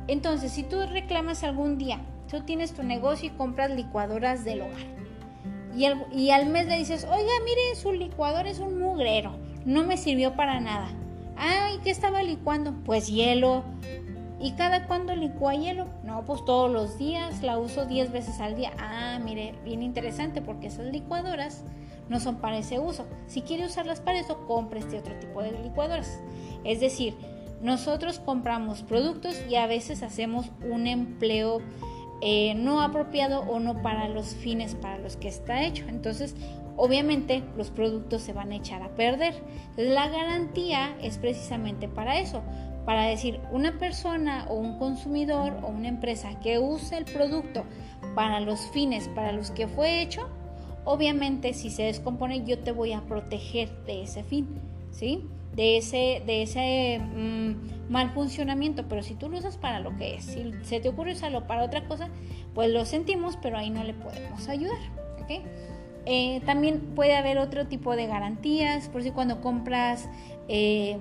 Entonces, 0.09 0.53
si 0.53 0.63
tú 0.63 0.83
reclamas 0.87 1.43
algún 1.43 1.79
día, 1.79 2.01
tú 2.31 2.41
tienes 2.43 2.73
tu 2.73 2.83
negocio 2.83 3.29
y 3.29 3.37
compras 3.37 3.71
licuadoras 3.71 4.45
del 4.45 4.63
hogar 4.63 5.07
y, 5.77 6.31
al 6.31 6.47
mes 6.47 6.67
le 6.67 6.79
dices, 6.79 7.05
oiga, 7.05 7.33
mire, 7.45 7.75
su 7.75 7.93
licuador 7.93 8.47
es 8.47 8.61
un 8.61 8.79
mugrero, 8.79 9.37
no 9.67 9.85
me 9.85 9.99
sirvió 9.99 10.35
para 10.35 10.59
nada. 10.59 10.89
Ay, 11.37 11.79
¿qué 11.85 11.91
estaba 11.91 12.23
licuando? 12.23 12.73
Pues 12.85 13.09
hielo. 13.09 13.63
¿Y 14.41 14.53
cada 14.53 14.87
cuándo 14.87 15.15
licúa 15.15 15.55
hielo? 15.55 15.87
No, 16.03 16.25
pues 16.25 16.45
todos 16.45 16.71
los 16.71 16.99
días, 16.99 17.43
la 17.43 17.59
uso 17.59 17.85
10 17.85 18.11
veces 18.11 18.41
al 18.41 18.57
día. 18.57 18.73
Ah, 18.79 19.19
mire, 19.23 19.55
bien 19.65 19.83
interesante 19.83 20.41
porque 20.41 20.69
esas 20.69 20.87
licuadoras 20.87 21.63
no 22.09 22.21
son 22.21 22.37
para 22.37 22.57
ese 22.57 22.79
uso. 22.79 23.07
Si 23.27 23.43
quiere 23.43 23.67
usarlas 23.67 24.01
para 24.01 24.19
eso, 24.19 24.47
compre 24.47 24.81
este 24.81 24.99
otro 24.99 25.15
tipo 25.19 25.43
de 25.43 25.53
licuadoras. 25.53 26.21
Es 26.65 26.81
decir, 26.81 27.17
nosotros 27.63 28.19
compramos 28.19 28.83
productos 28.83 29.43
y 29.49 29.57
a 29.57 29.67
veces 29.67 30.03
hacemos 30.03 30.51
un 30.69 30.87
empleo 30.87 31.61
eh, 32.23 32.55
no 32.55 32.81
apropiado 32.81 33.41
o 33.41 33.61
no 33.61 33.83
para 33.83 34.09
los 34.09 34.35
fines 34.35 34.75
para 34.75 34.99
los 34.99 35.17
que 35.17 35.29
está 35.29 35.65
hecho. 35.65 35.85
Entonces, 35.89 36.35
obviamente 36.77 37.43
los 37.57 37.71
productos 37.71 38.23
se 38.23 38.33
van 38.33 38.53
a 38.53 38.57
echar 38.57 38.83
a 38.83 38.95
perder. 38.95 39.35
la 39.77 40.09
garantía 40.09 40.97
es 41.03 41.19
precisamente 41.19 41.89
para 41.89 42.19
eso, 42.19 42.43
para 42.85 43.05
decir 43.05 43.41
una 43.51 43.79
persona 43.79 44.47
o 44.49 44.55
un 44.55 44.79
consumidor 44.79 45.59
o 45.63 45.69
una 45.69 45.89
empresa 45.89 46.39
que 46.41 46.59
use 46.59 46.97
el 46.97 47.05
producto 47.05 47.65
para 48.15 48.41
los 48.41 48.61
fines 48.71 49.09
para 49.09 49.33
los 49.33 49.51
que 49.51 49.67
fue 49.67 50.03
hecho, 50.03 50.29
Obviamente 50.87 51.53
si 51.53 51.71
se 51.71 51.83
descompone 51.83 52.45
yo 52.45 52.61
te 52.61 52.71
voy 52.71 52.93
a 52.93 53.01
proteger 53.03 53.69
de 53.87 54.05
ese 54.05 54.23
fin, 54.23 54.47
¿sí? 54.93 55.27
De 55.57 55.79
ese, 55.79 56.23
de 56.27 56.43
ese 56.43 57.01
mm, 57.01 57.91
mal 57.91 58.11
funcionamiento, 58.11 58.87
pero 58.89 59.03
si 59.03 59.15
tú 59.15 59.29
lo 59.29 59.39
usas 59.39 59.57
para 59.57 59.81
lo 59.81 59.97
que 59.97 60.17
es, 60.17 60.25
si 60.25 60.53
se 60.63 60.81
te 60.81 60.89
ocurre 60.89 61.13
usarlo 61.13 61.47
para 61.47 61.65
otra 61.65 61.87
cosa, 61.89 62.11
pues 62.55 62.71
lo 62.71 62.85
sentimos, 62.85 63.39
pero 63.41 63.57
ahí 63.57 63.71
no 63.71 63.83
le 63.83 63.95
podemos 63.95 64.49
ayudar, 64.49 64.79
¿ok? 65.23 65.43
Eh, 66.05 66.41
también 66.47 66.95
puede 66.95 67.17
haber 67.17 67.39
otro 67.39 67.67
tipo 67.67 67.97
de 67.97 68.07
garantías, 68.07 68.89
por 68.89 69.03
si 69.03 69.11
cuando 69.11 69.41
compras 69.41 70.09
eh, 70.47 70.99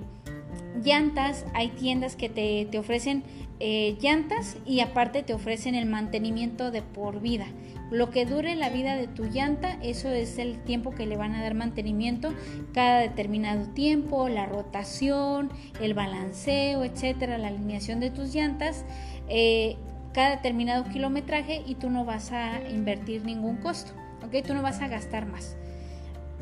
llantas, 0.84 1.46
hay 1.54 1.68
tiendas 1.68 2.16
que 2.16 2.28
te, 2.28 2.66
te 2.70 2.78
ofrecen 2.78 3.24
eh, 3.58 3.96
llantas 4.02 4.58
y 4.66 4.80
aparte 4.80 5.22
te 5.22 5.32
ofrecen 5.32 5.74
el 5.74 5.86
mantenimiento 5.86 6.70
de 6.70 6.82
por 6.82 7.20
vida. 7.20 7.46
Lo 7.90 8.10
que 8.10 8.26
dure 8.26 8.54
la 8.56 8.68
vida 8.68 8.96
de 8.96 9.06
tu 9.06 9.24
llanta, 9.24 9.78
eso 9.82 10.10
es 10.10 10.38
el 10.38 10.58
tiempo 10.64 10.90
que 10.90 11.06
le 11.06 11.16
van 11.16 11.34
a 11.34 11.42
dar 11.42 11.54
mantenimiento 11.54 12.34
cada 12.74 13.00
determinado 13.00 13.66
tiempo, 13.68 14.28
la 14.28 14.44
rotación, 14.44 15.50
el 15.80 15.94
balanceo, 15.94 16.84
etcétera, 16.84 17.38
la 17.38 17.48
alineación 17.48 18.00
de 18.00 18.10
tus 18.10 18.34
llantas, 18.34 18.84
eh, 19.28 19.76
cada 20.12 20.36
determinado 20.36 20.84
kilometraje 20.84 21.62
y 21.64 21.76
tú 21.76 21.88
no 21.88 22.04
vas 22.04 22.32
a 22.32 22.60
invertir 22.68 23.24
ningún 23.24 23.56
costo, 23.58 23.92
¿ok? 24.26 24.44
Tú 24.46 24.52
no 24.52 24.62
vas 24.62 24.80
a 24.80 24.88
gastar 24.88 25.26
más. 25.26 25.56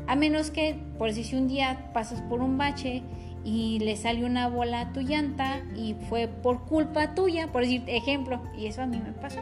A 0.07 0.15
menos 0.15 0.51
que, 0.51 0.75
por 0.97 1.13
si 1.13 1.35
un 1.35 1.47
día 1.47 1.91
pasas 1.93 2.21
por 2.21 2.41
un 2.41 2.57
bache 2.57 3.03
y 3.45 3.79
le 3.79 3.95
salió 3.95 4.25
una 4.25 4.49
bola 4.49 4.81
a 4.81 4.91
tu 4.91 5.01
llanta 5.01 5.61
y 5.75 5.93
fue 6.09 6.27
por 6.27 6.65
culpa 6.65 7.13
tuya, 7.13 7.51
por 7.51 7.61
decir 7.61 7.83
ejemplo, 7.87 8.41
y 8.57 8.65
eso 8.65 8.81
a 8.81 8.87
mí 8.87 8.99
me 9.01 9.13
pasó. 9.13 9.39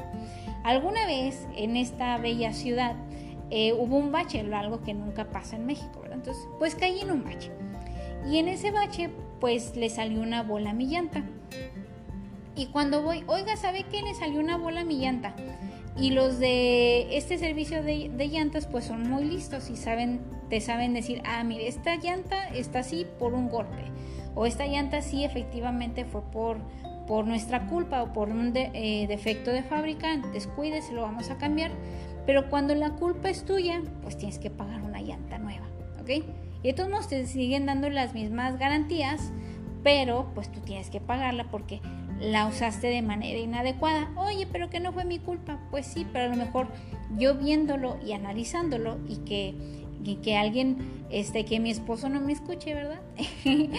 Alguna 0.64 1.08
vez 1.08 1.48
en 1.56 1.78
esta 1.78 2.18
bella 2.18 2.54
ciudad 2.54 2.96
eh, 3.50 3.74
hubo 3.74 3.96
un 3.96 4.12
bache, 4.12 4.42
algo 4.54 4.82
que 4.82 4.94
nunca 4.94 5.32
pasa 5.32 5.56
en 5.56 5.66
México, 5.66 6.02
¿verdad? 6.02 6.18
Entonces, 6.18 6.44
pues 6.60 6.76
caí 6.76 7.00
en 7.00 7.12
un 7.12 7.24
bache. 7.24 7.52
Y 8.30 8.38
en 8.38 8.50
ese 8.50 8.72
bache, 8.72 9.10
pues 9.40 9.76
le 9.76 9.90
salió 9.90 10.22
una 10.22 10.44
bola 10.44 10.72
a 10.72 10.74
mi 10.74 10.88
llanta. 10.88 11.24
Y 12.56 12.68
cuando 12.68 13.02
voy, 13.02 13.24
oiga, 13.28 13.56
¿sabe 13.56 13.86
qué? 13.90 14.02
Le 14.02 14.14
salió 14.16 14.40
una 14.40 14.58
bola 14.58 14.82
a 14.82 14.86
mi 14.86 15.00
llanta. 15.00 15.34
Y 15.98 16.12
los 16.12 16.40
de 16.40 17.16
este 17.16 17.38
servicio 17.38 17.84
de, 17.84 18.10
llantas 18.28 18.68
pues 18.68 18.86
son 18.86 19.10
muy 19.10 19.26
listos 19.26 19.70
y 19.70 19.76
saben, 19.76 20.22
te 20.54 20.62
saben 20.62 20.94
decir, 20.94 21.20
ah, 21.26 21.44
mire, 21.44 21.68
esta 21.68 21.96
llanta 21.96 22.48
está 22.50 22.80
así 22.82 23.08
por 23.18 23.34
un 23.34 23.50
golpe. 23.50 23.86
O 24.36 24.46
esta 24.46 24.68
llanta 24.68 25.02
sí 25.02 25.26
efectivamente 25.26 26.06
fue 26.06 26.22
por, 26.22 26.58
por 27.08 27.26
nuestra 27.26 27.66
culpa 27.66 28.04
o 28.04 28.14
por 28.14 28.30
un 28.30 28.56
eh, 28.56 29.08
defecto 29.08 29.50
de 29.50 29.64
fábrica, 29.64 30.16
descuide, 30.32 30.84
se 30.84 30.94
lo 30.94 31.02
vamos 31.02 31.32
a 31.32 31.40
cambiar. 31.40 31.72
Pero 32.28 32.52
cuando 32.52 32.76
la 32.76 32.92
culpa 32.92 33.32
es 33.32 33.46
tuya, 33.46 33.82
pues 34.04 34.16
tienes 34.16 34.38
que 34.38 34.52
pagar 34.52 34.84
una 34.84 35.02
llanta 35.02 35.40
nueva, 35.40 35.66
¿ok? 36.00 36.24
Y 36.62 36.68
de 36.68 36.74
todos 36.74 36.92
modos 36.92 37.08
te 37.08 37.26
siguen 37.26 37.66
dando 37.66 37.90
las 37.90 38.14
mismas 38.14 38.60
garantías, 38.60 39.32
pero 39.84 40.30
pues 40.36 40.52
tú 40.52 40.60
tienes 40.60 40.92
que 40.92 41.02
pagarla 41.02 41.46
porque 41.50 41.82
la 42.20 42.46
usaste 42.46 42.88
de 42.88 43.02
manera 43.02 43.40
inadecuada. 43.40 44.12
Oye, 44.18 44.48
pero 44.52 44.70
que 44.70 44.80
no 44.80 44.94
fue 44.94 45.04
mi 45.04 45.18
culpa. 45.18 45.60
Pues 45.72 45.88
sí, 45.88 46.06
pero 46.14 46.26
a 46.26 46.28
lo 46.28 46.36
mejor 46.36 46.68
yo 47.18 47.36
viéndolo 47.36 47.98
y 48.06 48.14
analizándolo 48.14 49.00
y 49.08 49.18
que, 49.26 49.56
que 50.04 50.38
alguien, 50.38 51.06
este, 51.10 51.46
que 51.46 51.60
mi 51.60 51.72
esposo 51.72 52.10
no 52.10 52.22
me 52.22 52.34
escuche, 52.34 52.74
¿verdad? 52.74 53.02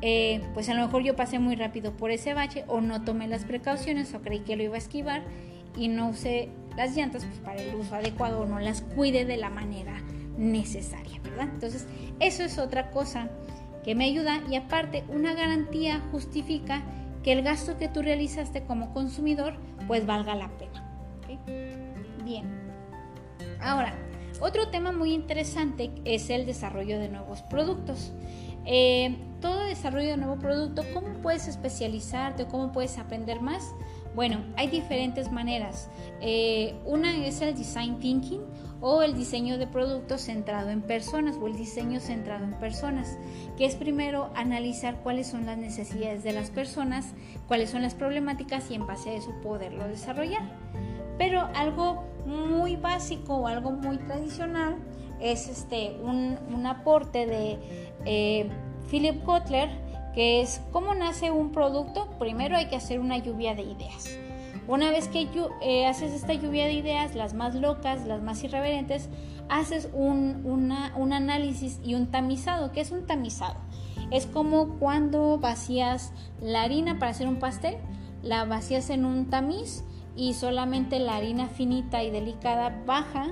Eh, 0.00 0.40
pues 0.54 0.68
a 0.68 0.74
lo 0.74 0.82
mejor 0.86 1.02
yo 1.02 1.16
pasé 1.16 1.40
muy 1.40 1.56
rápido 1.56 1.96
por 1.96 2.12
ese 2.12 2.32
bache 2.32 2.62
o 2.68 2.80
no 2.80 3.02
tomé 3.02 3.26
las 3.26 3.44
precauciones 3.44 4.14
o 4.14 4.22
creí 4.22 4.38
que 4.42 4.54
lo 4.54 4.62
iba 4.62 4.76
a 4.76 4.78
esquivar 4.78 5.24
y 5.76 5.88
no 5.88 6.10
usé 6.10 6.50
las 6.76 6.96
llantas 6.96 7.24
pues, 7.24 7.40
para 7.40 7.60
el 7.60 7.74
uso 7.74 7.96
adecuado 7.96 8.42
o 8.42 8.46
no 8.46 8.60
las 8.60 8.82
cuide 8.82 9.24
de 9.24 9.36
la 9.36 9.50
manera 9.50 10.00
necesaria, 10.36 11.20
¿verdad? 11.24 11.48
Entonces, 11.52 11.88
eso 12.20 12.44
es 12.44 12.58
otra 12.58 12.92
cosa 12.92 13.28
que 13.82 13.96
me 13.96 14.04
ayuda 14.04 14.40
y 14.48 14.54
aparte 14.54 15.02
una 15.08 15.34
garantía 15.34 16.00
justifica 16.12 16.84
que 17.24 17.32
el 17.32 17.42
gasto 17.42 17.76
que 17.76 17.88
tú 17.88 18.02
realizaste 18.02 18.62
como 18.62 18.92
consumidor 18.92 19.54
pues 19.88 20.06
valga 20.06 20.36
la 20.36 20.48
pena. 20.58 20.84
Bien. 22.24 22.46
Ahora, 23.60 23.94
otro 24.40 24.68
tema 24.68 24.92
muy 24.92 25.12
interesante 25.12 25.90
es 26.04 26.30
el 26.30 26.46
desarrollo 26.46 26.98
de 26.98 27.08
nuevos 27.08 27.42
productos. 27.42 28.12
Eh, 28.64 29.16
todo 29.40 29.64
desarrollo 29.64 30.08
de 30.08 30.16
nuevo 30.16 30.38
producto, 30.38 30.82
¿cómo 30.92 31.14
puedes 31.22 31.48
especializarte 31.48 32.46
cómo 32.46 32.72
puedes 32.72 32.98
aprender 32.98 33.40
más? 33.40 33.72
Bueno, 34.14 34.44
hay 34.56 34.68
diferentes 34.68 35.30
maneras. 35.30 35.88
Eh, 36.20 36.74
una 36.84 37.24
es 37.26 37.40
el 37.40 37.56
design 37.56 37.98
thinking 38.00 38.42
o 38.80 39.02
el 39.02 39.14
diseño 39.14 39.58
de 39.58 39.66
productos 39.66 40.22
centrado 40.22 40.70
en 40.70 40.82
personas 40.82 41.36
o 41.36 41.46
el 41.46 41.56
diseño 41.56 42.00
centrado 42.00 42.44
en 42.44 42.54
personas, 42.54 43.16
que 43.56 43.64
es 43.64 43.74
primero 43.74 44.30
analizar 44.34 45.02
cuáles 45.02 45.28
son 45.28 45.46
las 45.46 45.58
necesidades 45.58 46.22
de 46.22 46.32
las 46.32 46.50
personas, 46.50 47.14
cuáles 47.46 47.70
son 47.70 47.82
las 47.82 47.94
problemáticas 47.94 48.70
y 48.70 48.74
en 48.74 48.86
base 48.86 49.10
a 49.10 49.14
eso 49.14 49.32
poderlo 49.42 49.86
desarrollar. 49.88 50.42
Pero 51.18 51.48
algo 51.54 52.04
muy 52.26 52.76
básico 52.76 53.34
o 53.36 53.46
algo 53.46 53.72
muy 53.72 53.98
tradicional 53.98 54.76
es 55.20 55.48
este, 55.48 55.98
un, 56.02 56.66
aporte 56.66 57.26
de 57.26 57.58
eh, 58.04 58.48
Philip 58.90 59.22
Kotler, 59.24 59.68
que 60.14 60.40
es 60.40 60.60
cómo 60.72 60.94
nace 60.94 61.30
un 61.30 61.52
producto. 61.52 62.08
Primero 62.18 62.56
hay 62.56 62.66
que 62.66 62.76
hacer 62.76 63.00
una 63.00 63.18
lluvia 63.18 63.54
de 63.54 63.62
ideas. 63.62 64.16
Una 64.68 64.90
vez 64.90 65.08
que 65.08 65.26
eh, 65.62 65.86
haces 65.86 66.12
esta 66.12 66.34
lluvia 66.34 66.66
de 66.66 66.74
ideas, 66.74 67.14
las 67.14 67.32
más 67.32 67.54
locas, 67.54 68.06
las 68.06 68.22
más 68.22 68.44
irreverentes, 68.44 69.08
haces 69.48 69.88
un, 69.94 70.72
análisis 71.12 71.80
y 71.82 71.94
un 71.94 72.08
tamizado. 72.08 72.70
¿Qué 72.72 72.82
es 72.82 72.90
un 72.90 73.06
tamizado? 73.06 73.56
Es 74.10 74.26
como 74.26 74.78
cuando 74.78 75.38
vacías 75.38 76.12
la 76.42 76.62
harina 76.62 76.98
para 76.98 77.12
hacer 77.12 77.28
un 77.28 77.38
pastel, 77.38 77.76
la 78.22 78.44
vacías 78.44 78.90
en 78.90 79.06
un 79.06 79.30
tamiz 79.30 79.84
y 80.18 80.34
solamente 80.34 80.98
la 80.98 81.16
harina 81.16 81.46
finita 81.46 82.02
y 82.02 82.10
delicada 82.10 82.82
baja 82.84 83.28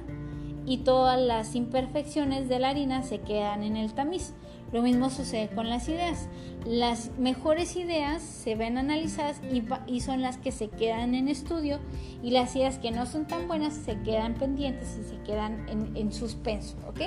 y 0.64 0.78
todas 0.78 1.20
las 1.20 1.56
imperfecciones 1.56 2.48
de 2.48 2.60
la 2.60 2.70
harina 2.70 3.02
se 3.02 3.18
quedan 3.18 3.64
en 3.64 3.76
el 3.76 3.92
tamiz. 3.92 4.34
Lo 4.72 4.82
mismo 4.82 5.10
sucede 5.10 5.48
con 5.48 5.68
las 5.68 5.88
ideas. 5.88 6.28
Las 6.64 7.10
mejores 7.18 7.76
ideas 7.76 8.22
se 8.22 8.54
ven 8.54 8.78
analizadas 8.78 9.40
y, 9.86 10.00
son 10.00 10.22
las 10.22 10.38
que 10.38 10.52
se 10.52 10.68
quedan 10.68 11.14
en 11.14 11.28
estudio 11.28 11.80
y 12.22 12.30
las 12.30 12.54
ideas 12.54 12.78
que 12.78 12.92
no 12.92 13.06
son 13.06 13.26
tan 13.26 13.48
buenas 13.48 13.74
se 13.74 14.00
quedan 14.02 14.34
pendientes 14.34 14.98
y 15.00 15.08
se 15.08 15.20
quedan 15.22 15.66
en, 15.68 16.12
suspenso, 16.12 16.76
¿ok? 16.88 17.00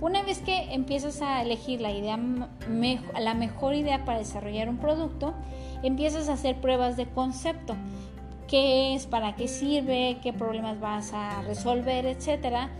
Una 0.00 0.22
vez 0.22 0.40
que 0.40 0.74
empiezas 0.74 1.22
a 1.22 1.42
elegir 1.42 1.80
la 1.80 1.90
idea 1.90 2.18
la 3.18 3.34
mejor 3.34 3.74
idea 3.74 4.04
para 4.04 4.18
desarrollar 4.18 4.68
un 4.68 4.78
producto, 4.78 5.32
empiezas 5.82 6.28
a 6.28 6.34
hacer 6.34 6.60
pruebas 6.60 6.96
de 6.96 7.06
concepto. 7.06 7.76
¿Qué 8.48 8.94
es? 8.94 9.06
¿Para 9.06 9.34
qué 9.34 9.48
sirve? 9.48 10.18
¿Qué 10.22 10.32
problemas 10.32 10.80
vas 10.80 11.12
a 11.12 11.42
resolver? 11.42 12.06
Etcétera. 12.06 12.70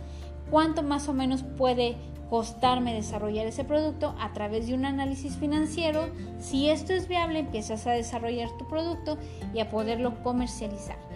¿Cuánto 0.49 0.81
más 0.81 1.09
o 1.09 1.13
menos 1.13 1.43
puede 1.43 1.97
costarme 2.29 2.93
desarrollar 2.93 3.45
ese 3.45 3.63
producto 3.63 4.15
a 4.19 4.33
través 4.33 4.67
de 4.67 4.73
un 4.73 4.85
análisis 4.85 5.37
financiero. 5.37 6.09
Si 6.39 6.69
esto 6.69 6.93
es 6.93 7.07
viable, 7.07 7.39
empiezas 7.39 7.87
a 7.87 7.91
desarrollar 7.91 8.49
tu 8.57 8.67
producto 8.67 9.17
y 9.53 9.59
a 9.59 9.69
poderlo 9.69 10.21
comercializar. 10.23 11.06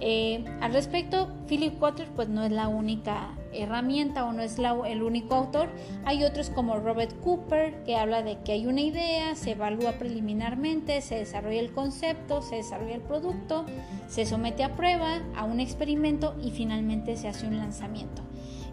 Eh, 0.00 0.44
al 0.60 0.72
respecto, 0.72 1.28
Philip 1.46 1.78
Kotler 1.78 2.08
pues 2.14 2.28
no 2.28 2.44
es 2.44 2.52
la 2.52 2.68
única 2.68 3.30
herramienta 3.52 4.26
o 4.26 4.32
no 4.32 4.42
es 4.42 4.58
el 4.58 5.02
único 5.02 5.34
autor. 5.34 5.68
Hay 6.04 6.24
otros 6.24 6.50
como 6.50 6.76
Robert 6.76 7.18
Cooper 7.20 7.82
que 7.84 7.96
habla 7.96 8.22
de 8.22 8.38
que 8.40 8.52
hay 8.52 8.66
una 8.66 8.82
idea, 8.82 9.34
se 9.34 9.52
evalúa 9.52 9.92
preliminarmente, 9.92 11.00
se 11.00 11.16
desarrolla 11.16 11.60
el 11.60 11.72
concepto, 11.72 12.42
se 12.42 12.56
desarrolla 12.56 12.96
el 12.96 13.02
producto, 13.02 13.64
se 14.08 14.26
somete 14.26 14.64
a 14.64 14.76
prueba, 14.76 15.22
a 15.34 15.44
un 15.44 15.60
experimento 15.60 16.34
y 16.42 16.50
finalmente 16.50 17.16
se 17.16 17.28
hace 17.28 17.46
un 17.46 17.56
lanzamiento 17.56 18.22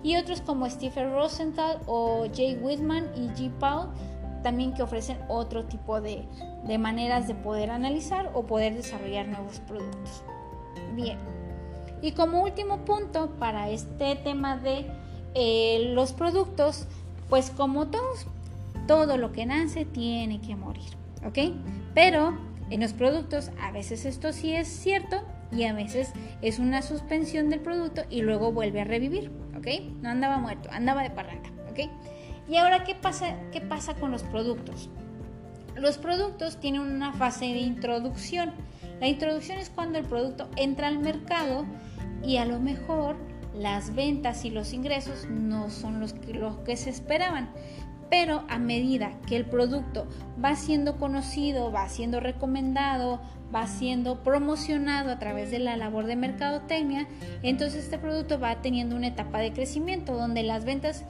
y 0.04 0.18
otros 0.18 0.42
como 0.42 0.70
Stephen 0.70 1.14
Rosenthal 1.14 1.80
o 1.88 2.26
Jay 2.36 2.60
Whitman 2.62 3.10
y 3.16 3.30
G. 3.30 3.50
Paul 3.58 3.88
también 4.44 4.74
que 4.74 4.84
ofrecen 4.84 5.18
otro 5.30 5.66
tipo 5.66 6.02
de, 6.02 6.28
maneras 6.78 7.28
de 7.28 7.34
poder 7.34 7.72
analizar 7.72 8.30
o 8.34 8.46
poder 8.46 8.76
desarrollar 8.76 9.28
nuevos 9.28 9.62
productos. 9.62 10.24
Bien, 10.96 11.18
y 12.02 12.12
como 12.12 12.44
último 12.44 12.86
punto 12.86 13.32
para 13.40 13.70
este 13.70 14.16
tema 14.16 14.58
de 14.58 14.86
eh, 15.36 15.92
los 15.94 16.14
productos, 16.14 16.88
pues 17.30 17.50
como 17.50 17.88
todos, 17.88 18.28
todo 18.88 19.18
lo 19.18 19.32
que 19.32 19.46
nace 19.46 19.86
tiene 19.86 20.42
que 20.42 20.56
morir, 20.56 20.90
¿ok? 21.26 21.54
Pero 21.94 22.38
en 22.70 22.82
los 22.82 22.94
productos 22.94 23.52
a 23.62 23.72
veces 23.72 24.06
esto 24.06 24.34
sí 24.34 24.56
es 24.56 24.68
cierto 24.68 25.22
y 25.52 25.64
a 25.64 25.74
veces 25.74 26.12
es 26.42 26.60
una 26.60 26.82
suspensión 26.82 27.50
del 27.50 27.60
producto 27.60 28.04
y 28.10 28.22
luego 28.22 28.52
vuelve 28.52 28.82
a 28.82 28.86
revivir. 28.86 29.32
No 30.02 30.10
andaba 30.10 30.40
muerto, 30.40 30.70
andaba 30.72 31.04
de 31.04 31.10
parranda, 31.10 31.50
¿ok? 31.72 31.90
Y 32.50 32.58
ahora, 32.58 32.84
¿qué 32.84 32.96
pasa, 32.96 33.36
¿qué 33.52 33.62
pasa 33.62 33.94
con 33.96 34.12
los 34.12 34.24
productos? 34.24 34.90
Los 35.76 35.98
productos 35.98 36.60
tienen 36.60 36.82
una 36.82 37.14
fase 37.14 37.46
de 37.46 37.60
introducción. 37.60 38.52
La 39.04 39.10
introducción 39.10 39.58
es 39.58 39.70
cuando 39.70 40.00
el 40.00 40.06
producto 40.06 40.48
entra 40.56 40.88
al 40.88 40.98
mercado 40.98 41.66
y 42.24 42.38
a 42.38 42.46
lo 42.46 42.62
mejor 42.62 43.18
las 43.54 43.94
ventas 43.94 44.46
y 44.46 44.50
los 44.50 44.72
ingresos 44.72 45.28
no 45.30 45.70
son 45.70 46.00
los 46.00 46.14
que, 46.14 46.78
se 46.78 46.90
esperaban. 46.90 47.50
Pero 48.10 48.46
a 48.48 48.60
medida 48.60 49.12
que 49.28 49.36
el 49.36 49.44
producto 49.44 50.08
va 50.42 50.56
siendo 50.56 51.00
conocido, 51.00 51.70
va 51.70 51.90
siendo 51.90 52.22
recomendado, 52.22 53.20
va 53.54 53.68
siendo 53.68 54.24
promocionado 54.24 55.12
a 55.12 55.20
través 55.20 55.52
de 55.52 55.60
la 55.60 55.76
labor 55.76 56.06
de 56.06 56.16
mercadotecnia, 56.16 57.06
entonces 57.42 57.84
este 57.84 57.98
producto 57.98 58.40
va 58.40 58.62
teniendo 58.62 58.96
una 58.96 59.08
etapa 59.08 59.40
de 59.40 59.52
crecimiento 59.52 60.14
donde 60.14 60.44
las 60.44 60.64
ventas 60.64 61.04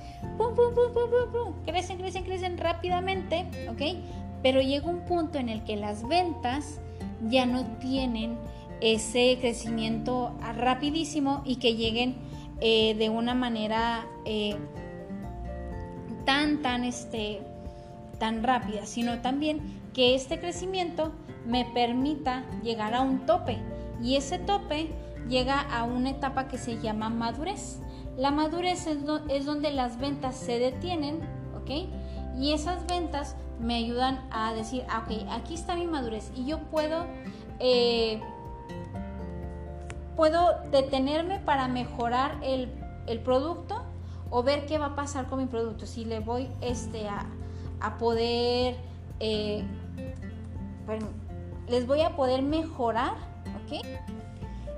crecen, 1.63 1.99
crecen, 1.99 2.23
crecen 2.23 2.57
rápidamente, 2.57 3.45
¿ok? 3.69 4.03
Pero 4.41 4.61
llega 4.61 4.89
un 4.89 5.05
punto 5.05 5.37
en 5.37 5.47
el 5.47 5.63
que 5.63 5.77
las 5.77 6.07
ventas 6.07 6.81
ya 7.29 7.45
no 7.45 7.65
tienen 7.79 8.37
ese 8.81 9.37
crecimiento 9.39 10.35
rapidísimo 10.57 11.41
y 11.45 11.57
que 11.57 11.75
lleguen 11.75 12.15
eh, 12.59 12.95
de 12.95 13.09
una 13.09 13.33
manera 13.33 14.05
eh, 14.25 14.57
tan, 16.25 16.61
tan, 16.61 16.83
este, 16.83 17.41
tan 18.19 18.43
rápida, 18.43 18.85
sino 18.85 19.19
también 19.21 19.61
que 19.93 20.15
este 20.15 20.39
crecimiento 20.39 21.11
me 21.45 21.65
permita 21.65 22.45
llegar 22.63 22.93
a 22.93 23.01
un 23.01 23.25
tope 23.25 23.57
y 24.01 24.15
ese 24.15 24.39
tope 24.39 24.89
llega 25.29 25.59
a 25.59 25.83
una 25.83 26.09
etapa 26.11 26.47
que 26.47 26.57
se 26.57 26.79
llama 26.79 27.09
madurez. 27.09 27.79
La 28.17 28.31
madurez 28.31 28.85
es, 28.87 29.45
donde 29.45 29.71
las 29.71 29.97
ventas 29.99 30.35
se 30.35 30.59
detienen, 30.59 31.21
¿ok? 31.55 31.89
Y 32.37 32.53
esas 32.53 32.85
ventas 32.87 33.35
me 33.59 33.75
ayudan 33.75 34.19
a 34.31 34.53
decir, 34.53 34.83
ah, 34.89 35.03
ok, 35.05 35.27
aquí 35.31 35.53
está 35.53 35.75
mi 35.75 35.87
madurez 35.87 36.31
y 36.35 36.45
yo 36.45 36.59
puedo, 36.59 37.05
eh, 37.59 38.21
puedo 40.15 40.59
detenerme 40.71 41.39
para 41.39 41.67
mejorar 41.67 42.39
el, 42.43 42.69
producto 43.23 43.83
o 44.29 44.41
ver 44.43 44.65
qué 44.65 44.77
va 44.77 44.87
a 44.87 44.95
pasar 44.95 45.27
con 45.27 45.39
mi 45.39 45.45
producto. 45.45 45.85
Si 45.85 46.05
le 46.05 46.19
voy 46.19 46.49
este, 46.61 47.07
a, 47.07 47.97
poder, 47.99 48.77
eh, 49.19 49.63
les 51.67 51.85
voy 51.85 52.01
a 52.01 52.15
poder 52.15 52.41
mejorar, 52.41 53.13
¿ok? 53.65 53.85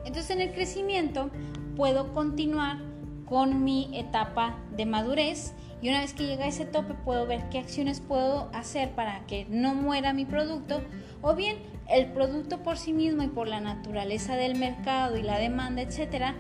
Entonces 0.03 0.29
en 0.31 0.41
el 0.41 0.53
crecimiento 0.53 1.29
puedo 1.75 2.13
continuar 2.13 2.77
con 3.25 3.63
mi 3.63 3.89
etapa 3.97 4.55
de 4.75 4.85
madurez 4.85 5.53
y 5.81 5.89
una 5.89 6.01
vez 6.01 6.13
que 6.13 6.25
llega 6.25 6.45
a 6.45 6.47
ese 6.47 6.65
tope 6.65 6.93
puedo 6.93 7.25
ver 7.27 7.49
qué 7.49 7.59
acciones 7.59 7.99
puedo 7.99 8.49
hacer 8.53 8.91
para 8.91 9.25
que 9.27 9.45
no 9.49 9.75
muera 9.75 10.13
mi 10.13 10.25
producto 10.25 10.81
o 11.21 11.35
bien 11.35 11.57
el 11.89 12.07
producto 12.07 12.63
por 12.63 12.77
sí 12.77 12.93
mismo 12.93 13.23
y 13.23 13.27
por 13.27 13.47
la 13.47 13.59
naturaleza 13.59 14.35
del 14.35 14.57
mercado 14.57 15.17
y 15.17 15.23
la 15.23 15.37
demanda, 15.37 15.81
etcétera, 15.81 16.35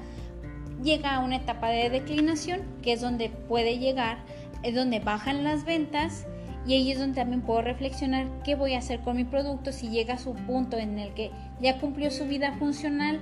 llega 0.83 1.15
a 1.15 1.19
una 1.19 1.37
etapa 1.37 1.69
de 1.69 1.89
declinación 1.89 2.61
que 2.81 2.93
es 2.93 3.01
donde 3.01 3.29
puede 3.29 3.77
llegar, 3.77 4.17
es 4.63 4.73
donde 4.73 4.99
bajan 4.99 5.43
las 5.43 5.65
ventas 5.65 6.25
y 6.65 6.73
ahí 6.73 6.91
es 6.91 6.99
donde 6.99 7.15
también 7.15 7.41
puedo 7.41 7.61
reflexionar 7.61 8.27
qué 8.43 8.55
voy 8.55 8.73
a 8.73 8.79
hacer 8.79 9.01
con 9.01 9.17
mi 9.17 9.23
producto 9.23 9.71
si 9.71 9.89
llega 9.89 10.15
a 10.15 10.19
su 10.19 10.33
punto 10.33 10.77
en 10.77 10.97
el 10.97 11.13
que 11.13 11.31
ya 11.61 11.79
cumplió 11.79 12.09
su 12.09 12.25
vida 12.25 12.53
funcional 12.53 13.19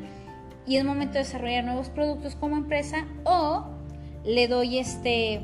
y 0.65 0.77
es 0.77 0.85
momento 0.85 1.13
de 1.13 1.19
desarrollar 1.19 1.65
nuevos 1.65 1.89
productos 1.89 2.35
como 2.35 2.55
empresa 2.55 3.05
o 3.25 3.65
le 4.23 4.47
doy 4.47 4.77
este 4.77 5.41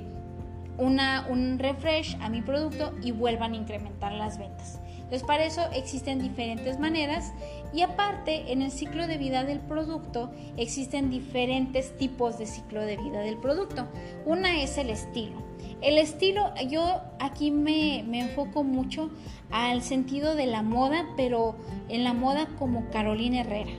una, 0.80 1.28
un 1.30 1.60
refresh 1.60 2.18
a 2.22 2.30
mi 2.30 2.42
producto 2.42 2.94
y 3.04 3.12
vuelvan 3.12 3.54
a 3.54 3.58
incrementar 3.58 4.14
las 4.14 4.38
ventas. 4.38 4.80
Entonces 4.96 5.24
para 5.24 5.46
eso 5.46 5.62
existen 5.74 6.20
diferentes 6.20 6.80
maneras 6.80 7.34
y 7.74 7.82
aparte 7.82 8.52
en 8.52 8.62
el 8.62 8.72
ciclo 8.72 9.08
de 9.08 9.18
vida 9.18 9.44
del 9.44 9.60
producto 9.60 10.32
existen 10.56 11.10
diferentes 11.10 11.98
tipos 11.98 12.38
de 12.38 12.46
ciclo 12.46 12.82
de 12.82 12.98
vida 12.98 13.22
del 13.22 13.38
producto. 13.38 13.88
Una 14.26 14.62
es 14.62 14.78
el 14.78 14.90
estilo. 14.90 15.42
El 15.82 15.98
estilo, 15.98 16.54
yo 16.68 17.02
aquí 17.20 17.52
me, 17.52 18.04
me 18.08 18.20
enfoco 18.20 18.64
mucho 18.64 19.10
al 19.50 19.82
sentido 19.82 20.36
de 20.36 20.46
la 20.46 20.62
moda, 20.62 21.06
pero 21.18 21.56
en 21.88 22.04
la 22.04 22.14
moda 22.14 22.48
como 22.58 22.90
Carolina 22.92 23.42
Herrera. 23.42 23.72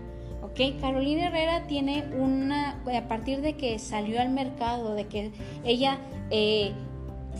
Carolina 0.81 1.29
Herrera 1.29 1.67
tiene 1.67 2.05
una, 2.19 2.83
a 2.95 3.09
partir 3.09 3.41
de 3.41 3.55
que 3.55 3.79
salió 3.79 4.21
al 4.21 4.31
mercado, 4.31 4.95
de 4.95 5.07
que 5.07 5.33
ella 5.65 5.99
eh, 6.31 6.73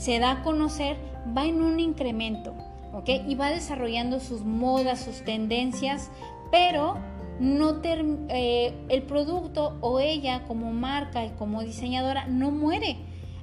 se 0.01 0.19
da 0.19 0.31
a 0.31 0.43
conocer, 0.43 0.97
va 1.37 1.45
en 1.45 1.63
un 1.63 1.79
incremento, 1.79 2.55
¿ok? 2.95 3.11
Y 3.29 3.35
va 3.35 3.51
desarrollando 3.51 4.19
sus 4.19 4.41
modas, 4.47 5.01
sus 5.05 5.23
tendencias, 5.27 6.11
pero 6.51 6.97
no 7.39 7.83
eh, 7.85 8.73
el 8.89 9.03
producto 9.03 9.77
o 9.83 10.01
ella 10.01 10.45
como 10.49 10.73
marca 10.73 11.27
y 11.27 11.31
como 11.33 11.63
diseñadora 11.63 12.27
no 12.29 12.51
muere. 12.51 12.97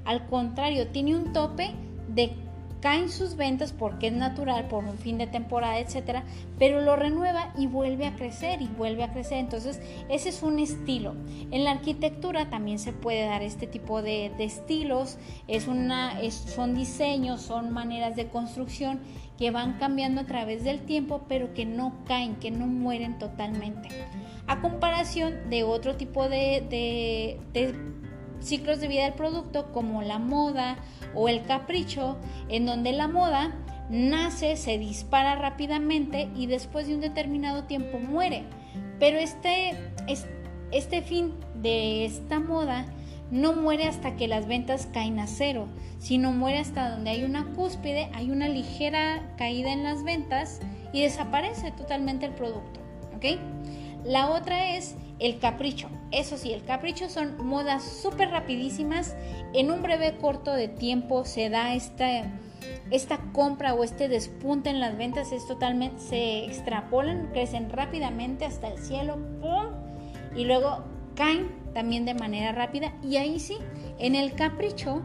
Al 0.03 0.25
contrario, 0.25 0.87
tiene 0.87 1.15
un 1.15 1.31
tope 1.31 1.75
de 2.07 2.35
caen 2.81 3.09
sus 3.09 3.35
ventas 3.35 3.73
porque 3.73 4.07
es 4.07 4.13
natural 4.13 4.67
por 4.67 4.83
un 4.83 4.97
fin 4.97 5.17
de 5.17 5.27
temporada, 5.27 5.79
etcétera, 5.79 6.23
pero 6.59 6.81
lo 6.81 6.95
renueva 6.95 7.53
y 7.57 7.67
vuelve 7.67 8.05
a 8.05 8.15
crecer 8.15 8.61
y 8.61 8.67
vuelve 8.67 9.03
a 9.03 9.11
crecer. 9.11 9.39
Entonces, 9.39 9.81
ese 10.09 10.29
es 10.29 10.43
un 10.43 10.59
estilo. 10.59 11.15
En 11.51 11.63
la 11.63 11.71
arquitectura 11.71 12.49
también 12.49 12.79
se 12.79 12.93
puede 12.93 13.25
dar 13.25 13.41
este 13.41 13.67
tipo 13.67 14.01
de, 14.01 14.31
estilos. 14.39 15.17
Es 15.47 15.67
una, 15.67 16.19
son 16.29 16.75
diseños, 16.75 17.41
son 17.41 17.71
maneras 17.71 18.15
de 18.15 18.27
construcción 18.27 18.99
que 19.37 19.51
van 19.51 19.73
cambiando 19.73 20.21
a 20.21 20.25
través 20.25 20.63
del 20.63 20.81
tiempo, 20.81 21.21
pero 21.27 21.53
que 21.53 21.65
no 21.65 21.93
caen, 22.05 22.35
que 22.35 22.51
no 22.51 22.67
mueren 22.67 23.19
totalmente. 23.19 23.89
A 24.47 24.61
comparación 24.61 25.49
de 25.49 25.63
otro 25.63 25.95
tipo 25.95 26.29
de 26.29 27.37
ciclos 28.39 28.79
de 28.79 28.87
vida 28.87 29.03
del 29.03 29.13
producto 29.13 29.71
como 29.73 30.01
la 30.01 30.19
moda 30.19 30.77
o 31.17 31.27
el 31.27 31.43
capricho, 31.43 32.17
en 32.47 32.65
donde 32.65 32.93
la 32.93 33.07
moda 33.07 33.55
nace, 33.89 34.55
se 34.55 34.77
dispara 34.77 35.35
rápidamente 35.35 36.29
y 36.35 36.45
después 36.45 36.87
de 36.87 36.95
un 36.95 37.01
determinado 37.01 37.63
tiempo 37.63 37.99
muere. 37.99 38.43
Pero 38.99 39.17
este, 39.17 39.73
este 40.71 41.01
fin 41.01 41.33
de 41.55 42.05
esta 42.05 42.39
moda 42.39 42.85
no 43.31 43.53
muere 43.53 43.85
hasta 43.85 44.15
que 44.15 44.27
las 44.27 44.47
ventas 44.47 44.87
caen 44.93 45.19
a 45.19 45.27
cero, 45.27 45.67
sino 45.99 46.31
muere 46.31 46.59
hasta 46.59 46.89
donde 46.91 47.09
hay 47.09 47.23
una 47.23 47.45
cúspide, 47.53 48.09
hay 48.13 48.31
una 48.31 48.47
ligera 48.47 49.33
caída 49.37 49.73
en 49.73 49.83
las 49.83 50.03
ventas 50.03 50.59
y 50.93 51.01
desaparece 51.01 51.71
totalmente 51.71 52.25
el 52.25 52.33
producto. 52.33 52.79
¿ok? 53.15 53.39
La 54.05 54.29
otra 54.29 54.75
es 54.75 54.95
el 55.19 55.39
capricho. 55.39 55.89
Eso 56.11 56.37
sí, 56.37 56.53
el 56.53 56.63
capricho 56.63 57.09
son 57.09 57.45
modas 57.45 57.83
súper 57.83 58.29
rapidísimas. 58.29 59.15
En 59.53 59.71
un 59.71 59.81
breve 59.81 60.17
corto 60.17 60.53
de 60.53 60.67
tiempo 60.67 61.25
se 61.25 61.49
da 61.49 61.73
esta, 61.73 62.23
esta 62.91 63.17
compra 63.33 63.73
o 63.73 63.83
este 63.83 64.07
despunte 64.07 64.69
en 64.69 64.79
las 64.79 64.97
ventas. 64.97 65.31
Es 65.31 65.47
totalmente, 65.47 65.99
se 65.99 66.45
extrapolan, 66.45 67.29
crecen 67.31 67.69
rápidamente 67.69 68.45
hasta 68.45 68.67
el 68.67 68.77
cielo. 68.77 69.17
¡Pum! 69.41 69.67
Y 70.35 70.45
luego 70.45 70.83
caen 71.15 71.49
también 71.73 72.05
de 72.05 72.13
manera 72.13 72.51
rápida. 72.51 72.93
Y 73.03 73.17
ahí 73.17 73.39
sí, 73.39 73.57
en 73.97 74.15
el 74.15 74.33
capricho, 74.33 75.01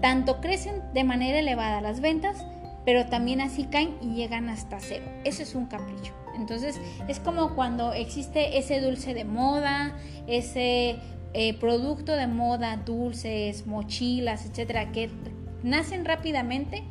tanto 0.00 0.40
crecen 0.40 0.82
de 0.92 1.04
manera 1.04 1.38
elevada 1.38 1.80
las 1.80 2.00
ventas, 2.00 2.44
pero 2.84 3.06
también 3.06 3.40
así 3.40 3.64
caen 3.64 3.96
y 4.00 4.14
llegan 4.14 4.48
hasta 4.48 4.80
cero. 4.80 5.04
Ese 5.24 5.44
es 5.44 5.54
un 5.54 5.66
capricho. 5.66 6.12
Entonces 6.34 6.80
es 7.08 7.20
como 7.20 7.54
cuando 7.54 7.92
existe 7.92 8.58
ese 8.58 8.80
dulce 8.80 9.14
de 9.14 9.24
moda, 9.24 9.96
ese 10.26 10.98
eh, 11.34 11.54
producto 11.58 12.12
de 12.12 12.26
moda, 12.26 12.76
dulces, 12.76 13.66
mochilas, 13.66 14.46
etcétera, 14.46 14.92
que 14.92 15.10
nacen 15.62 16.04
rápidamente 16.04 16.82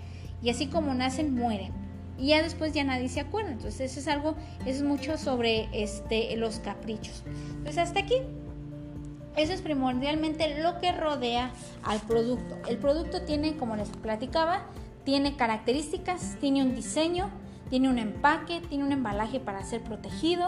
y 0.41 0.49
así 0.49 0.67
como 0.67 0.93
nacen 0.93 1.33
mueren. 1.33 1.73
Y 2.17 2.27
ya 2.27 2.43
después 2.43 2.73
ya 2.73 2.83
nadie 2.83 3.09
se 3.09 3.19
acuerda. 3.19 3.51
Entonces 3.51 3.91
eso 3.91 3.99
es 3.99 4.07
algo, 4.07 4.35
es 4.65 4.83
mucho 4.83 5.17
sobre 5.17 5.69
este, 5.73 6.35
los 6.37 6.59
caprichos. 6.59 7.23
Entonces 7.57 7.77
hasta 7.77 7.99
aquí 7.99 8.15
eso 9.35 9.53
es 9.53 9.61
primordialmente 9.61 10.61
lo 10.61 10.79
que 10.79 10.91
rodea 10.91 11.51
al 11.83 11.99
producto. 12.01 12.57
El 12.67 12.77
producto 12.77 13.21
tiene, 13.21 13.55
como 13.55 13.75
les 13.75 13.89
platicaba, 13.89 14.63
tiene 15.05 15.35
características, 15.35 16.37
tiene 16.39 16.61
un 16.61 16.75
diseño, 16.75 17.29
tiene 17.71 17.89
un 17.89 17.97
empaque, 17.97 18.59
tiene 18.67 18.83
un 18.83 18.91
embalaje 18.91 19.39
para 19.39 19.63
ser 19.63 19.81
protegido. 19.81 20.45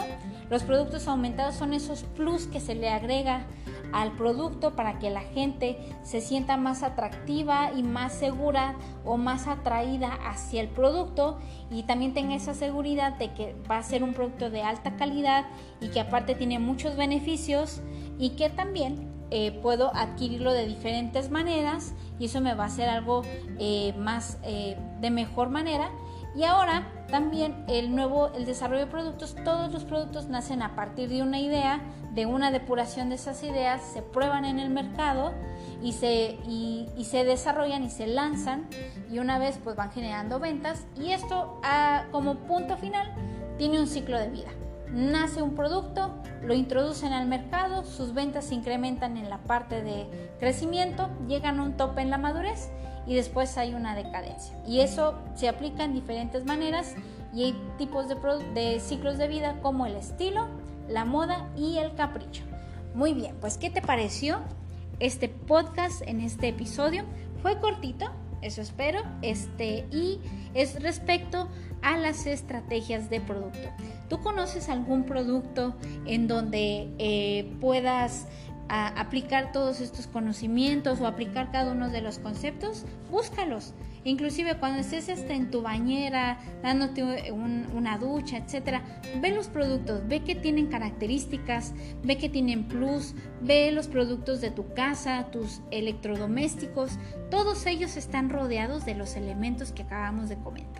Los 0.50 0.62
productos 0.62 1.08
aumentados 1.08 1.54
son 1.54 1.72
esos 1.72 2.02
plus 2.02 2.46
que 2.46 2.60
se 2.60 2.74
le 2.74 2.90
agrega 2.90 3.46
al 3.94 4.12
producto 4.12 4.76
para 4.76 4.98
que 4.98 5.08
la 5.08 5.22
gente 5.22 5.78
se 6.02 6.20
sienta 6.20 6.58
más 6.58 6.82
atractiva 6.82 7.72
y 7.74 7.82
más 7.82 8.12
segura 8.12 8.74
o 9.06 9.16
más 9.16 9.46
atraída 9.46 10.12
hacia 10.26 10.60
el 10.60 10.68
producto 10.68 11.38
y 11.70 11.84
también 11.84 12.12
tenga 12.12 12.34
esa 12.34 12.52
seguridad 12.52 13.14
de 13.14 13.32
que 13.32 13.56
va 13.70 13.78
a 13.78 13.82
ser 13.82 14.02
un 14.02 14.12
producto 14.12 14.50
de 14.50 14.60
alta 14.60 14.96
calidad 14.96 15.46
y 15.80 15.88
que 15.88 16.00
aparte 16.00 16.34
tiene 16.34 16.58
muchos 16.58 16.94
beneficios 16.94 17.80
y 18.18 18.30
que 18.30 18.50
también 18.50 19.10
eh, 19.30 19.52
puedo 19.62 19.94
adquirirlo 19.94 20.52
de 20.52 20.66
diferentes 20.66 21.30
maneras 21.30 21.94
y 22.18 22.26
eso 22.26 22.42
me 22.42 22.54
va 22.54 22.64
a 22.64 22.66
hacer 22.66 22.90
algo 22.90 23.22
eh, 23.58 23.94
más 23.96 24.38
eh, 24.44 24.76
de 25.00 25.10
mejor 25.10 25.48
manera 25.48 25.90
y 26.34 26.44
ahora 26.44 26.84
también 27.10 27.64
el 27.68 27.94
nuevo, 27.94 28.32
el 28.34 28.44
desarrollo 28.44 28.86
de 28.86 28.90
productos, 28.90 29.36
todos 29.44 29.72
los 29.72 29.84
productos 29.84 30.28
nacen 30.28 30.62
a 30.62 30.74
partir 30.74 31.08
de 31.08 31.22
una 31.22 31.38
idea, 31.38 31.80
de 32.12 32.26
una 32.26 32.50
depuración 32.50 33.08
de 33.08 33.14
esas 33.14 33.42
ideas, 33.44 33.82
se 33.82 34.02
prueban 34.02 34.44
en 34.44 34.58
el 34.58 34.70
mercado 34.70 35.32
y 35.82 35.92
se, 35.92 36.38
y, 36.46 36.88
se 37.04 37.24
desarrollan 37.24 37.84
y 37.84 37.90
se 37.90 38.06
lanzan 38.06 38.66
y 39.10 39.18
una 39.18 39.38
vez 39.38 39.60
pues 39.62 39.76
van 39.76 39.92
generando 39.92 40.40
ventas 40.40 40.86
y 40.96 41.12
esto 41.12 41.60
como 42.10 42.34
punto 42.34 42.76
final 42.76 43.12
tiene 43.58 43.78
un 43.78 43.86
ciclo 43.86 44.18
de 44.18 44.30
vida. 44.30 44.50
Nace 44.90 45.42
un 45.42 45.54
producto, 45.54 46.14
lo 46.42 46.54
introducen 46.54 47.12
al 47.12 47.26
mercado, 47.26 47.84
sus 47.84 48.14
ventas 48.14 48.46
se 48.46 48.54
incrementan 48.54 49.16
en 49.16 49.28
la 49.28 49.38
parte 49.38 49.82
de 49.82 50.06
crecimiento, 50.38 51.10
llegan 51.26 51.58
a 51.58 51.62
un 51.64 51.76
tope 51.76 52.00
en 52.00 52.10
la 52.10 52.18
madurez 52.18 52.70
y 53.06 53.14
después 53.14 53.56
hay 53.58 53.74
una 53.74 53.94
decadencia. 53.94 54.56
Y 54.66 54.80
eso 54.80 55.14
se 55.34 55.48
aplica 55.48 55.84
en 55.84 55.94
diferentes 55.94 56.44
maneras 56.44 56.94
y 57.34 57.44
hay 57.44 57.60
tipos 57.78 58.08
de, 58.08 58.16
de 58.54 58.80
ciclos 58.80 59.18
de 59.18 59.28
vida 59.28 59.60
como 59.60 59.86
el 59.86 59.96
estilo, 59.96 60.48
la 60.88 61.04
moda 61.04 61.50
y 61.56 61.78
el 61.78 61.94
capricho. 61.94 62.42
Muy 62.94 63.12
bien, 63.12 63.36
pues 63.40 63.58
¿qué 63.58 63.70
te 63.70 63.82
pareció 63.82 64.40
este 65.00 65.28
podcast 65.28 66.02
en 66.06 66.20
este 66.20 66.48
episodio? 66.48 67.04
Fue 67.42 67.60
cortito, 67.60 68.06
eso 68.40 68.62
espero, 68.62 69.02
este, 69.22 69.86
y 69.90 70.20
es 70.54 70.80
respecto 70.82 71.48
a 71.82 71.98
las 71.98 72.26
estrategias 72.26 73.10
de 73.10 73.20
producto. 73.20 73.68
¿Tú 74.08 74.20
conoces 74.20 74.68
algún 74.68 75.04
producto 75.04 75.74
en 76.06 76.28
donde 76.28 76.88
eh, 76.98 77.52
puedas 77.60 78.26
a 78.68 78.88
aplicar 79.00 79.52
todos 79.52 79.80
estos 79.80 80.06
conocimientos 80.06 81.00
o 81.00 81.06
aplicar 81.06 81.50
cada 81.50 81.72
uno 81.72 81.90
de 81.90 82.00
los 82.00 82.18
conceptos, 82.18 82.84
búscalos. 83.10 83.74
inclusive 84.06 84.58
cuando 84.58 84.80
estés 84.80 85.08
hasta 85.08 85.32
en 85.32 85.50
tu 85.50 85.62
bañera, 85.62 86.38
dándote 86.62 87.32
una 87.32 87.96
ducha, 87.96 88.36
etcétera, 88.36 88.82
ve 89.20 89.30
los 89.30 89.48
productos, 89.48 90.06
ve 90.06 90.22
que 90.22 90.34
tienen 90.34 90.66
características, 90.66 91.72
ve 92.02 92.18
que 92.18 92.28
tienen 92.28 92.68
plus, 92.68 93.14
ve 93.40 93.72
los 93.72 93.88
productos 93.88 94.42
de 94.42 94.50
tu 94.50 94.74
casa, 94.74 95.28
tus 95.30 95.62
electrodomésticos, 95.70 96.98
todos 97.30 97.64
ellos 97.64 97.96
están 97.96 98.28
rodeados 98.28 98.84
de 98.84 98.94
los 98.94 99.16
elementos 99.16 99.72
que 99.72 99.82
acabamos 99.84 100.28
de 100.28 100.36
comentar. 100.36 100.73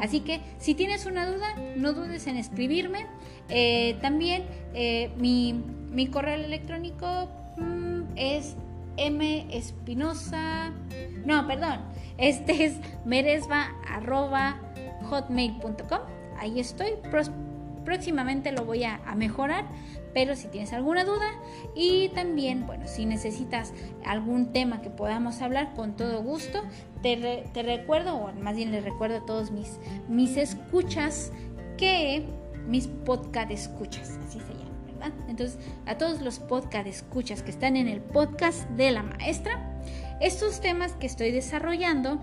Así 0.00 0.20
que 0.20 0.40
si 0.58 0.74
tienes 0.74 1.06
una 1.06 1.26
duda, 1.26 1.54
no 1.76 1.92
dudes 1.92 2.26
en 2.26 2.36
escribirme. 2.36 3.06
Eh, 3.48 3.96
también 4.00 4.44
eh, 4.74 5.10
mi, 5.18 6.08
correo 6.08 6.34
electrónico 6.34 7.28
mm, 7.56 8.02
es 8.16 8.56
Espinosa, 9.50 10.72
no, 11.24 11.46
perdón, 11.46 11.80
este 12.18 12.64
es 12.64 12.74
meresva.hotmail.com. 13.04 16.00
Ahí 16.38 16.60
estoy. 16.60 16.92
Próximamente 17.84 18.52
lo 18.52 18.64
voy 18.64 18.84
a, 18.84 19.00
mejorar, 19.16 19.64
pero 20.12 20.36
si 20.36 20.46
tienes 20.48 20.72
alguna 20.72 21.04
duda 21.04 21.26
y 21.74 22.10
también, 22.10 22.66
bueno, 22.66 22.86
si 22.86 23.06
necesitas 23.06 23.72
algún 24.04 24.52
tema 24.52 24.82
que 24.82 24.90
podamos 24.90 25.40
hablar, 25.40 25.72
con 25.74 25.96
todo 25.96 26.22
gusto, 26.22 26.62
te, 27.02 27.44
te 27.52 27.62
recuerdo, 27.62 28.16
o 28.16 28.32
más 28.32 28.56
bien 28.56 28.72
les 28.72 28.84
recuerdo 28.84 29.18
a 29.18 29.26
todos 29.26 29.50
mis, 29.50 29.78
mis 30.08 30.36
escuchas, 30.36 31.32
que 31.76 32.24
mis 32.66 32.86
podcast 32.86 33.50
escuchas, 33.50 34.18
así 34.26 34.40
se 34.40 34.52
llama. 34.54 34.68
Entonces, 35.28 35.58
a 35.86 35.96
todos 35.96 36.20
los 36.20 36.38
podcast 36.38 36.86
escuchas 36.86 37.42
que 37.42 37.50
están 37.50 37.76
en 37.76 37.88
el 37.88 38.00
podcast 38.00 38.68
de 38.70 38.90
la 38.90 39.02
maestra, 39.02 39.80
estos 40.20 40.60
temas 40.60 40.92
que 40.92 41.06
estoy 41.06 41.30
desarrollando 41.30 42.18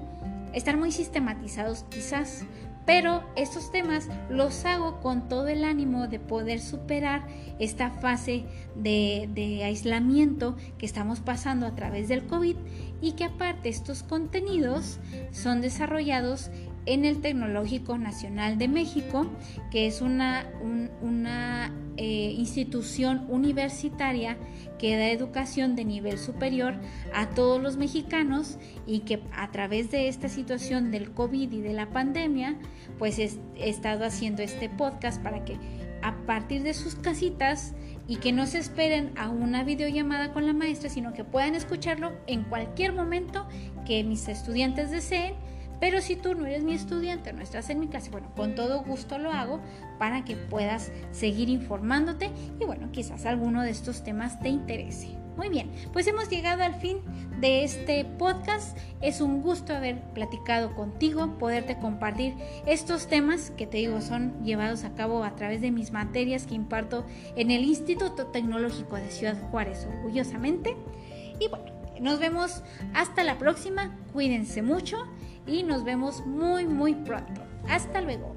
están 0.54 0.80
muy 0.80 0.92
sistematizados 0.92 1.86
quizás, 1.90 2.44
pero 2.86 3.24
estos 3.36 3.72
temas 3.72 4.08
los 4.30 4.64
hago 4.66 5.00
con 5.02 5.28
todo 5.28 5.48
el 5.48 5.64
ánimo 5.64 6.08
de 6.08 6.20
poder 6.20 6.60
superar 6.60 7.28
esta 7.60 7.90
fase 7.90 8.46
de, 8.76 9.62
aislamiento 9.64 10.56
que 10.78 10.86
estamos 10.86 11.20
pasando 11.20 11.66
a 11.66 11.76
través 11.76 12.08
del 12.08 12.26
COVID 12.28 12.56
y 13.02 13.14
que 13.14 13.26
aparte 13.26 13.70
estos 13.70 14.04
contenidos 14.04 15.00
son 15.32 15.62
desarrollados 15.62 16.52
en 16.86 17.06
el 17.06 17.22
Tecnológico 17.22 17.98
Nacional 17.98 18.58
de 18.58 18.68
México, 18.68 19.28
que 19.72 19.88
es 19.88 20.02
una, 20.02 20.48
una 21.02 21.74
eh, 21.98 22.34
institución 22.38 23.26
universitaria 23.30 24.38
que 24.78 24.98
da 24.98 25.10
educación 25.10 25.76
de 25.76 25.86
nivel 25.86 26.18
superior 26.18 26.76
a 27.14 27.30
todos 27.30 27.62
los 27.62 27.78
mexicanos 27.78 28.58
y 28.86 29.00
que 29.00 29.22
a 29.34 29.52
través 29.52 29.92
de 29.92 30.08
esta 30.08 30.30
situación 30.30 30.92
del 30.92 31.12
COVID 31.12 31.52
y 31.52 31.62
de 31.62 31.74
la 31.74 31.90
pandemia, 31.90 32.56
pues 33.00 33.18
he 33.18 33.32
estado 33.56 34.06
haciendo 34.06 34.44
este 34.44 34.70
podcast 34.70 35.22
para 35.24 35.46
que 35.46 35.58
a 36.02 36.16
partir 36.28 36.62
de 36.62 36.74
sus 36.74 36.96
casitas 36.96 37.74
y 38.08 38.18
que 38.18 38.32
no 38.32 38.46
se 38.46 38.60
esperen 38.60 39.12
a 39.18 39.30
una 39.30 39.64
videollamada 39.64 40.34
con 40.34 40.46
la 40.46 40.54
maestra, 40.54 40.90
sino 40.90 41.14
que 41.14 41.24
puedan 41.24 41.56
escucharlo 41.56 42.12
en 42.28 42.44
cualquier 42.44 42.94
momento 42.94 43.48
que 43.88 44.04
mis 44.04 44.28
estudiantes 44.28 44.92
deseen 44.92 45.34
pero 45.80 46.02
si 46.02 46.16
tú 46.16 46.36
no 46.36 46.46
eres 46.46 46.64
mi 46.64 46.74
estudiante, 46.74 47.34
no 47.34 47.42
estás 47.42 47.70
en 47.70 47.80
mi 47.80 47.88
clase, 47.88 48.10
bueno, 48.10 48.32
con 48.36 48.56
todo 48.56 48.84
gusto 48.84 49.18
lo 49.18 49.32
hago 49.32 49.62
para 50.00 50.26
que 50.26 50.36
puedas 50.36 50.92
seguir 51.12 51.50
informándote 51.50 52.32
y 52.60 52.66
bueno, 52.66 52.92
quizás 52.92 53.26
alguno 53.26 53.64
de 53.64 53.72
estos 53.72 54.04
temas 54.04 54.40
te 54.40 54.50
interese. 54.50 55.18
Muy 55.38 55.50
bien, 55.50 55.70
pues 55.92 56.08
hemos 56.08 56.30
llegado 56.30 56.64
al 56.64 56.76
fin 56.76 57.00
de 57.42 57.66
este 57.66 58.06
podcast. 58.06 58.78
Es 59.02 59.20
un 59.20 59.42
gusto 59.42 59.76
haber 59.76 60.02
platicado 60.14 60.74
contigo, 60.76 61.38
poderte 61.38 61.78
compartir 61.78 62.36
estos 62.66 63.08
temas 63.08 63.52
que 63.52 63.68
te 63.68 63.78
digo 63.78 64.00
son 64.00 64.42
llevados 64.46 64.86
a 64.86 64.94
cabo 64.94 65.26
a 65.26 65.36
través 65.36 65.60
de 65.60 65.72
mis 65.72 65.92
materias 65.92 66.48
que 66.48 66.56
imparto 66.56 67.06
en 67.36 67.52
el 67.52 67.66
Instituto 67.66 68.28
Tecnológico 68.28 68.96
de 68.96 69.12
Ciudad 69.12 69.38
Juárez, 69.52 69.86
orgullosamente. 69.86 70.78
Y 71.38 71.50
bueno, 71.50 71.66
nos 72.00 72.20
vemos 72.20 72.64
hasta 72.94 73.26
la 73.26 73.38
próxima. 73.38 73.98
Cuídense 74.14 74.62
mucho 74.62 75.06
y 75.48 75.64
nos 75.64 75.84
vemos 75.84 76.26
muy 76.26 76.66
muy 76.66 76.96
pronto. 76.96 77.42
Hasta 77.68 78.02
luego. 78.02 78.36